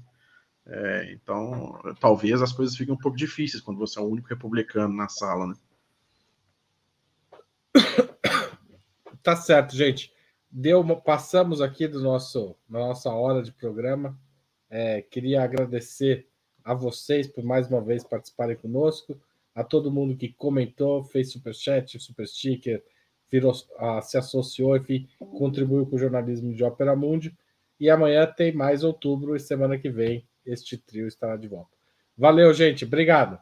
[0.68, 4.94] É, então, talvez as coisas fiquem um pouco difíceis quando você é o único republicano
[4.94, 5.56] na sala, né?
[9.26, 10.14] Tá certo, gente.
[10.52, 14.16] Deu, passamos aqui do nosso, da nossa hora de programa.
[14.70, 16.28] É, queria agradecer
[16.64, 19.20] a vocês por mais uma vez participarem conosco,
[19.56, 22.84] a todo mundo que comentou, fez superchat, super sticker,
[23.32, 27.36] virou, ah, se associou, enfim, contribuiu com o jornalismo de Ópera Mundi.
[27.80, 31.76] E amanhã tem mais outubro e semana que vem este trio estará de volta.
[32.16, 32.86] Valeu, gente.
[32.86, 33.42] Obrigado.